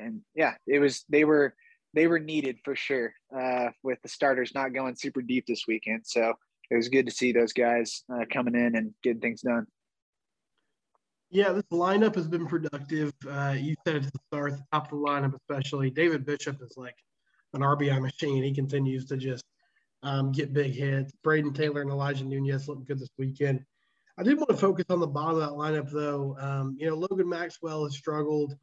and 0.00 0.20
yeah, 0.34 0.54
it 0.66 0.78
was, 0.78 1.04
they 1.08 1.24
were, 1.24 1.54
they 1.94 2.06
were 2.06 2.18
needed 2.18 2.58
for 2.64 2.76
sure 2.76 3.12
uh, 3.36 3.68
with 3.82 4.00
the 4.02 4.08
starters 4.08 4.52
not 4.54 4.72
going 4.72 4.94
super 4.96 5.22
deep 5.22 5.46
this 5.46 5.64
weekend. 5.66 6.02
So 6.04 6.34
it 6.70 6.76
was 6.76 6.88
good 6.88 7.06
to 7.06 7.12
see 7.12 7.32
those 7.32 7.52
guys 7.52 8.04
uh, 8.12 8.24
coming 8.32 8.54
in 8.54 8.76
and 8.76 8.94
getting 9.02 9.20
things 9.20 9.42
done. 9.42 9.66
Yeah, 11.30 11.52
this 11.52 11.64
lineup 11.72 12.16
has 12.16 12.26
been 12.26 12.46
productive. 12.46 13.12
Uh, 13.28 13.54
you 13.56 13.76
said 13.86 13.96
it 13.96 14.06
at 14.06 14.12
the 14.12 14.18
start, 14.32 14.52
the 14.52 14.64
top 14.72 14.84
of 14.84 14.90
the 14.90 14.96
lineup, 14.96 15.34
especially. 15.34 15.90
David 15.90 16.26
Bishop 16.26 16.60
is 16.60 16.76
like 16.76 16.96
an 17.54 17.60
RBI 17.60 18.00
machine. 18.00 18.42
He 18.42 18.52
continues 18.52 19.04
to 19.06 19.16
just 19.16 19.44
um, 20.02 20.32
get 20.32 20.52
big 20.52 20.74
hits. 20.74 21.12
Braden 21.22 21.52
Taylor 21.52 21.82
and 21.82 21.90
Elijah 21.90 22.24
Nunez 22.24 22.68
looking 22.68 22.84
good 22.84 22.98
this 22.98 23.10
weekend. 23.16 23.64
I 24.18 24.22
did 24.22 24.38
want 24.38 24.50
to 24.50 24.56
focus 24.56 24.86
on 24.90 25.00
the 25.00 25.06
bottom 25.06 25.40
of 25.40 25.40
that 25.40 25.56
lineup, 25.56 25.90
though. 25.90 26.36
Um, 26.40 26.76
you 26.78 26.88
know, 26.88 26.96
Logan 26.96 27.28
Maxwell 27.28 27.84
has 27.84 27.94
struggled. 27.94 28.56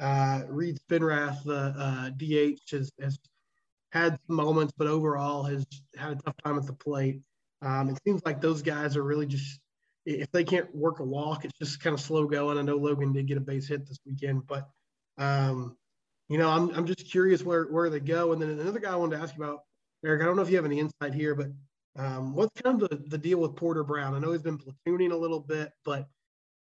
Uh, 0.00 0.42
Reed 0.48 0.78
Spinrath, 0.78 1.42
the 1.44 1.74
uh, 1.76 2.10
DH, 2.10 2.70
has, 2.70 2.90
has 3.00 3.18
had 3.92 4.18
moments, 4.28 4.72
but 4.76 4.86
overall 4.86 5.42
has 5.44 5.66
had 5.96 6.12
a 6.12 6.16
tough 6.16 6.36
time 6.44 6.58
at 6.58 6.66
the 6.66 6.72
plate. 6.72 7.20
Um, 7.60 7.90
it 7.90 7.98
seems 8.04 8.22
like 8.24 8.40
those 8.40 8.62
guys 8.62 8.96
are 8.96 9.04
really 9.04 9.26
just 9.26 9.60
if 10.04 10.30
they 10.32 10.44
can't 10.44 10.74
work 10.74 10.98
a 10.98 11.04
walk, 11.04 11.44
it's 11.44 11.56
just 11.58 11.80
kind 11.80 11.94
of 11.94 12.00
slow 12.00 12.26
going. 12.26 12.58
I 12.58 12.62
know 12.62 12.76
Logan 12.76 13.12
did 13.12 13.26
get 13.26 13.36
a 13.36 13.40
base 13.40 13.68
hit 13.68 13.86
this 13.86 13.98
weekend, 14.04 14.46
but 14.46 14.68
um, 15.18 15.76
you 16.28 16.38
know, 16.38 16.48
I'm 16.48 16.70
I'm 16.70 16.86
just 16.86 17.10
curious 17.10 17.42
where 17.42 17.64
where 17.64 17.90
they 17.90 18.00
go. 18.00 18.32
And 18.32 18.42
then 18.42 18.50
another 18.50 18.80
guy 18.80 18.92
I 18.92 18.96
wanted 18.96 19.16
to 19.16 19.22
ask 19.22 19.36
you 19.36 19.44
about, 19.44 19.60
Eric. 20.04 20.22
I 20.22 20.24
don't 20.24 20.36
know 20.36 20.42
if 20.42 20.50
you 20.50 20.56
have 20.56 20.64
any 20.64 20.80
insight 20.80 21.14
here, 21.14 21.34
but 21.34 21.48
um, 21.96 22.34
what's 22.34 22.60
kind 22.60 22.82
of 22.82 22.88
the, 22.88 22.96
the 23.08 23.18
deal 23.18 23.38
with 23.38 23.54
Porter 23.54 23.84
Brown? 23.84 24.14
I 24.14 24.18
know 24.18 24.32
he's 24.32 24.42
been 24.42 24.58
platooning 24.58 25.12
a 25.12 25.16
little 25.16 25.40
bit, 25.40 25.70
but 25.84 26.08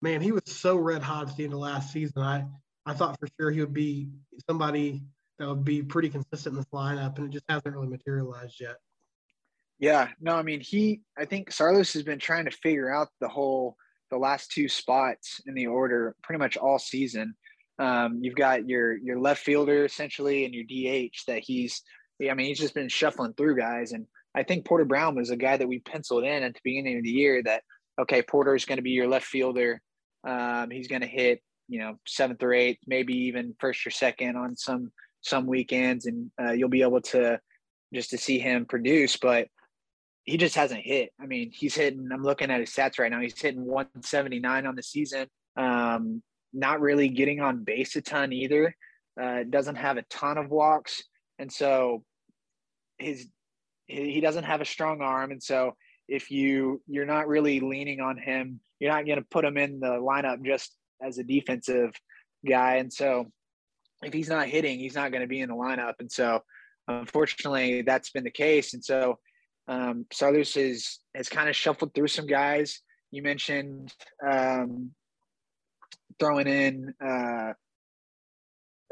man, 0.02 0.22
he 0.22 0.32
was 0.32 0.44
so 0.46 0.76
red 0.76 1.02
hot 1.02 1.30
at 1.30 1.38
the 1.38 1.46
end 1.46 1.54
of 1.54 1.60
last 1.60 1.94
season. 1.94 2.22
I 2.22 2.46
I 2.86 2.94
thought 2.94 3.20
for 3.20 3.28
sure 3.40 3.52
he 3.52 3.60
would 3.60 3.74
be 3.74 4.10
somebody 4.50 5.04
that 5.40 5.48
would 5.48 5.64
be 5.64 5.82
pretty 5.82 6.10
consistent 6.10 6.54
in 6.54 6.56
this 6.56 6.70
lineup, 6.74 7.18
and 7.18 7.28
it 7.28 7.32
just 7.32 7.46
hasn't 7.50 7.76
really 7.76 7.88
materialized 7.88 8.60
yet. 8.60 8.78
Yeah, 9.80 10.10
no, 10.20 10.36
I 10.36 10.44
mean 10.44 10.62
he. 10.62 11.02
I 11.18 11.26
think 11.26 11.50
Saarloos 11.50 11.94
has 11.94 12.04
been 12.04 12.20
trying 12.20 12.46
to 12.46 12.52
figure 12.52 12.94
out 12.94 13.10
the 13.20 13.28
whole 13.28 13.76
the 14.12 14.18
last 14.18 14.52
two 14.52 14.68
spots 14.68 15.42
in 15.48 15.56
the 15.56 15.68
order 15.68 16.16
pretty 16.22 16.40
much 16.40 16.58
all 16.58 16.78
season. 16.78 17.36
Um, 17.80 18.20
you've 18.22 18.36
got 18.36 18.68
your 18.70 18.96
your 18.98 19.20
left 19.20 19.44
fielder 19.44 19.86
essentially 19.86 20.46
and 20.46 20.54
your 20.54 20.66
DH 20.66 21.16
that 21.28 21.40
he's. 21.40 21.82
I 22.30 22.36
mean, 22.36 22.46
he's 22.46 22.60
just 22.60 22.76
been 22.76 22.90
shuffling 22.90 23.34
through 23.34 23.58
guys, 23.58 23.94
and 23.94 24.06
I 24.36 24.44
think 24.44 24.66
Porter 24.66 24.86
Brown 24.86 25.16
was 25.16 25.32
a 25.32 25.36
guy 25.36 25.58
that 25.58 25.68
we 25.68 25.80
penciled 25.80 26.24
in 26.24 26.44
at 26.44 26.54
the 26.54 26.60
beginning 26.64 26.98
of 26.98 27.04
the 27.04 27.10
year 27.10 27.42
that 27.44 27.64
okay, 28.00 28.22
Porter 28.22 28.56
is 28.56 28.66
going 28.66 28.78
to 28.78 28.84
be 28.84 28.92
your 28.92 29.08
left 29.08 29.26
fielder. 29.26 29.82
Um, 30.24 30.70
he's 30.70 30.88
going 30.88 31.02
to 31.02 31.08
hit, 31.08 31.42
you 31.72 31.80
know, 31.80 31.96
seventh 32.06 32.44
or 32.44 32.54
eighth, 32.54 32.80
maybe 32.86 33.14
even 33.14 33.56
first 33.58 33.88
or 33.88 33.92
second 33.92 34.36
on 34.36 34.58
some 34.58 34.92
some 35.22 35.48
weekends, 35.48 36.06
and 36.06 36.30
uh, 36.40 36.52
you'll 36.52 36.68
be 36.68 36.82
able 36.82 37.00
to 37.00 37.40
just 37.94 38.10
to 38.10 38.18
see 38.18 38.40
him 38.40 38.66
produce. 38.66 39.16
But 39.16 39.48
he 40.26 40.36
just 40.36 40.56
hasn't 40.56 40.82
hit. 40.82 41.12
I 41.20 41.28
mean, 41.28 41.50
he's 41.54 41.74
hitting. 41.74 42.10
I'm 42.12 42.24
looking 42.24 42.52
at 42.52 42.60
his 42.60 42.72
stats 42.72 43.00
right 43.00 43.10
now. 43.10 43.22
He's 43.22 43.40
hitting 43.40 43.66
179 43.66 44.68
on 44.68 44.76
the 44.76 44.84
season. 44.84 45.28
Um, 45.56 46.22
not 46.52 46.82
really 46.82 47.08
getting 47.08 47.40
on 47.40 47.64
base 47.64 47.96
a 47.96 48.02
ton 48.02 48.34
either. 48.34 48.76
Uh, 49.20 49.44
doesn't 49.50 49.76
have 49.76 49.96
a 49.96 50.04
ton 50.04 50.38
of 50.38 50.50
walks, 50.50 51.02
and 51.40 51.50
so 51.50 52.04
his 52.98 53.28
he 53.88 54.20
doesn't 54.20 54.44
have 54.44 54.60
a 54.60 54.66
strong 54.66 55.00
arm, 55.00 55.32
and 55.32 55.42
so 55.42 55.78
if 56.10 56.32
you 56.32 56.82
you're 56.86 57.06
not 57.06 57.30
really 57.30 57.62
leaning 57.62 58.02
on 58.02 58.18
him, 58.18 58.60
you're 58.78 58.92
not 58.92 59.06
going 59.06 59.20
to 59.20 59.26
put 59.32 59.46
him 59.46 59.56
in 59.56 59.80
the 59.80 59.88
lineup 59.88 60.46
just 60.46 60.76
as 61.06 61.18
a 61.18 61.24
defensive 61.24 61.94
guy. 62.48 62.78
And 62.78 62.92
so 62.92 63.26
if 64.04 64.14
he's 64.14 64.30
not 64.30 64.48
hitting, 64.48 64.80
he's 64.80 64.96
not 64.96 65.12
going 65.12 65.22
to 65.22 65.28
be 65.28 65.42
in 65.42 65.50
the 65.50 65.56
lineup. 65.56 65.96
And 66.00 66.12
so 66.12 66.42
unfortunately, 66.88 67.82
that's 67.82 68.12
been 68.12 68.24
the 68.24 68.32
case. 68.32 68.74
And 68.74 68.84
so 68.84 69.20
um, 69.68 70.06
Saarloos 70.14 70.58
is 70.58 71.00
has 71.16 71.30
kind 71.30 71.50
of 71.50 71.56
shuffled 71.56 71.94
through 71.94 72.08
some 72.08 72.28
guys. 72.28 72.82
You 73.12 73.22
mentioned 73.22 73.94
um, 74.28 74.92
throwing 76.20 76.48
in 76.48 76.94
uh, 77.04 77.54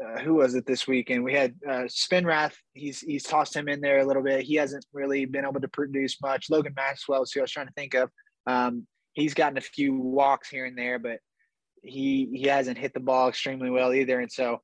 uh, 0.02 0.18
who 0.20 0.34
was 0.34 0.54
it 0.54 0.66
this 0.66 0.86
weekend? 0.86 1.24
We 1.24 1.34
had 1.34 1.54
uh, 1.68 1.84
Spinrath. 1.88 2.54
He's 2.72 3.00
he's 3.00 3.24
tossed 3.24 3.54
him 3.54 3.68
in 3.68 3.80
there 3.80 3.98
a 3.98 4.06
little 4.06 4.22
bit. 4.22 4.42
He 4.42 4.54
hasn't 4.54 4.86
really 4.92 5.24
been 5.26 5.44
able 5.44 5.60
to 5.60 5.68
produce 5.68 6.20
much. 6.22 6.48
Logan 6.50 6.72
Maxwell, 6.74 7.24
who 7.32 7.40
I 7.40 7.42
was 7.42 7.50
trying 7.50 7.66
to 7.66 7.72
think 7.74 7.94
of. 7.94 8.10
Um, 8.46 8.86
he's 9.12 9.34
gotten 9.34 9.58
a 9.58 9.62
few 9.62 9.94
walks 9.94 10.48
here 10.48 10.64
and 10.64 10.78
there, 10.78 10.98
but 10.98 11.18
he 11.82 12.28
he 12.32 12.48
hasn't 12.48 12.78
hit 12.78 12.94
the 12.94 13.00
ball 13.00 13.28
extremely 13.28 13.70
well 13.70 13.92
either. 13.92 14.20
And 14.20 14.30
so, 14.30 14.60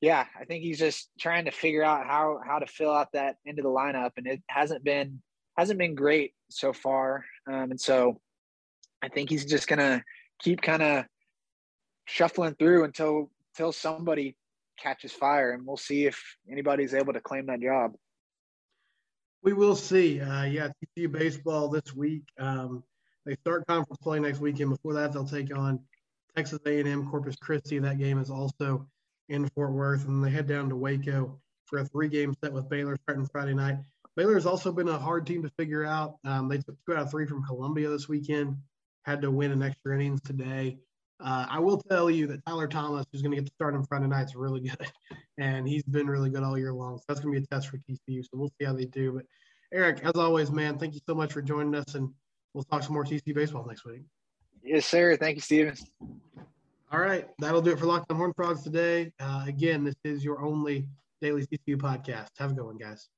yeah, 0.00 0.26
I 0.38 0.44
think 0.44 0.62
he's 0.62 0.78
just 0.78 1.10
trying 1.18 1.44
to 1.46 1.50
figure 1.50 1.82
out 1.82 2.06
how 2.06 2.40
how 2.46 2.58
to 2.58 2.66
fill 2.66 2.92
out 2.92 3.12
that 3.12 3.36
of 3.46 3.56
the 3.56 3.62
lineup, 3.62 4.12
and 4.16 4.26
it 4.26 4.42
hasn't 4.48 4.84
been 4.84 5.22
hasn't 5.56 5.78
been 5.78 5.94
great 5.94 6.34
so 6.50 6.72
far. 6.72 7.24
Um, 7.50 7.70
and 7.70 7.80
so, 7.80 8.20
I 9.02 9.08
think 9.08 9.30
he's 9.30 9.44
just 9.44 9.68
gonna 9.68 10.02
keep 10.40 10.60
kind 10.62 10.82
of 10.82 11.04
shuffling 12.06 12.54
through 12.54 12.84
until 12.84 13.30
until 13.54 13.72
somebody 13.72 14.36
catches 14.78 15.12
fire, 15.12 15.52
and 15.52 15.66
we'll 15.66 15.76
see 15.76 16.06
if 16.06 16.22
anybody's 16.50 16.94
able 16.94 17.12
to 17.12 17.20
claim 17.20 17.46
that 17.46 17.60
job. 17.60 17.92
We 19.42 19.52
will 19.52 19.76
see. 19.76 20.20
Uh, 20.20 20.44
yeah, 20.44 20.68
TCU 20.98 21.10
baseball 21.10 21.68
this 21.68 21.94
week. 21.94 22.24
Um, 22.38 22.82
they 23.24 23.36
start 23.36 23.66
conference 23.66 23.98
play 24.02 24.18
next 24.18 24.40
weekend. 24.40 24.70
Before 24.70 24.94
that, 24.94 25.12
they'll 25.12 25.26
take 25.26 25.56
on 25.56 25.80
Texas 26.36 26.60
A&M 26.66 27.08
Corpus 27.08 27.36
Christi. 27.36 27.78
That 27.78 27.98
game 27.98 28.18
is 28.18 28.30
also 28.30 28.86
in 29.28 29.48
Fort 29.50 29.72
Worth, 29.72 30.06
and 30.06 30.22
they 30.22 30.30
head 30.30 30.46
down 30.46 30.68
to 30.68 30.76
Waco 30.76 31.40
for 31.64 31.78
a 31.78 31.84
three-game 31.84 32.34
set 32.42 32.52
with 32.52 32.68
Baylor 32.68 32.96
starting 33.02 33.26
Friday 33.26 33.54
night. 33.54 33.78
Baylor 34.16 34.34
has 34.34 34.46
also 34.46 34.72
been 34.72 34.88
a 34.88 34.98
hard 34.98 35.26
team 35.26 35.42
to 35.42 35.50
figure 35.58 35.84
out. 35.84 36.16
Um, 36.24 36.48
they 36.48 36.58
took 36.58 36.76
two 36.86 36.94
out 36.94 37.02
of 37.02 37.10
three 37.10 37.26
from 37.26 37.44
Columbia 37.44 37.88
this 37.88 38.08
weekend. 38.08 38.56
Had 39.04 39.22
to 39.22 39.30
win 39.30 39.50
an 39.50 39.62
extra 39.62 39.94
innings 39.94 40.20
today. 40.22 40.78
Uh, 41.18 41.46
I 41.48 41.58
will 41.60 41.78
tell 41.88 42.10
you 42.10 42.26
that 42.26 42.44
Tyler 42.44 42.68
Thomas, 42.68 43.06
who's 43.10 43.22
going 43.22 43.32
to 43.32 43.36
get 43.36 43.46
the 43.46 43.54
start 43.54 43.74
on 43.74 43.84
Friday 43.84 44.06
night, 44.06 44.24
is 44.24 44.36
really 44.36 44.60
good, 44.60 44.90
and 45.38 45.66
he's 45.66 45.82
been 45.84 46.06
really 46.06 46.28
good 46.28 46.42
all 46.42 46.58
year 46.58 46.72
long. 46.72 46.98
So 46.98 47.04
that's 47.08 47.20
going 47.20 47.34
to 47.34 47.40
be 47.40 47.44
a 47.44 47.46
test 47.46 47.68
for 47.68 47.78
TCU. 47.78 48.22
So 48.22 48.30
we'll 48.34 48.52
see 48.60 48.66
how 48.66 48.74
they 48.74 48.84
do. 48.84 49.12
But 49.12 49.24
Eric, 49.72 50.00
as 50.04 50.12
always, 50.12 50.50
man, 50.50 50.78
thank 50.78 50.94
you 50.94 51.00
so 51.08 51.14
much 51.14 51.32
for 51.32 51.40
joining 51.40 51.74
us, 51.74 51.94
and 51.94 52.10
we'll 52.52 52.64
talk 52.64 52.82
some 52.82 52.92
more 52.92 53.04
TCU 53.04 53.34
baseball 53.34 53.66
next 53.66 53.86
week. 53.86 54.02
Yes, 54.66 54.84
sir. 54.84 55.16
Thank 55.16 55.36
you, 55.36 55.40
Steven. 55.40 55.76
All 56.92 56.98
right, 56.98 57.28
that'll 57.38 57.62
do 57.62 57.72
it 57.72 57.78
for 57.78 57.86
Locked 57.86 58.10
On 58.10 58.16
Horn 58.16 58.32
Frogs 58.34 58.62
today. 58.62 59.12
Uh, 59.20 59.44
again, 59.46 59.84
this 59.84 59.94
is 60.04 60.24
your 60.24 60.40
only 60.40 60.88
daily 61.22 61.46
TCU 61.46 61.76
podcast. 61.76 62.28
Have 62.38 62.50
a 62.50 62.54
good 62.54 62.64
one, 62.64 62.76
guys. 62.76 63.08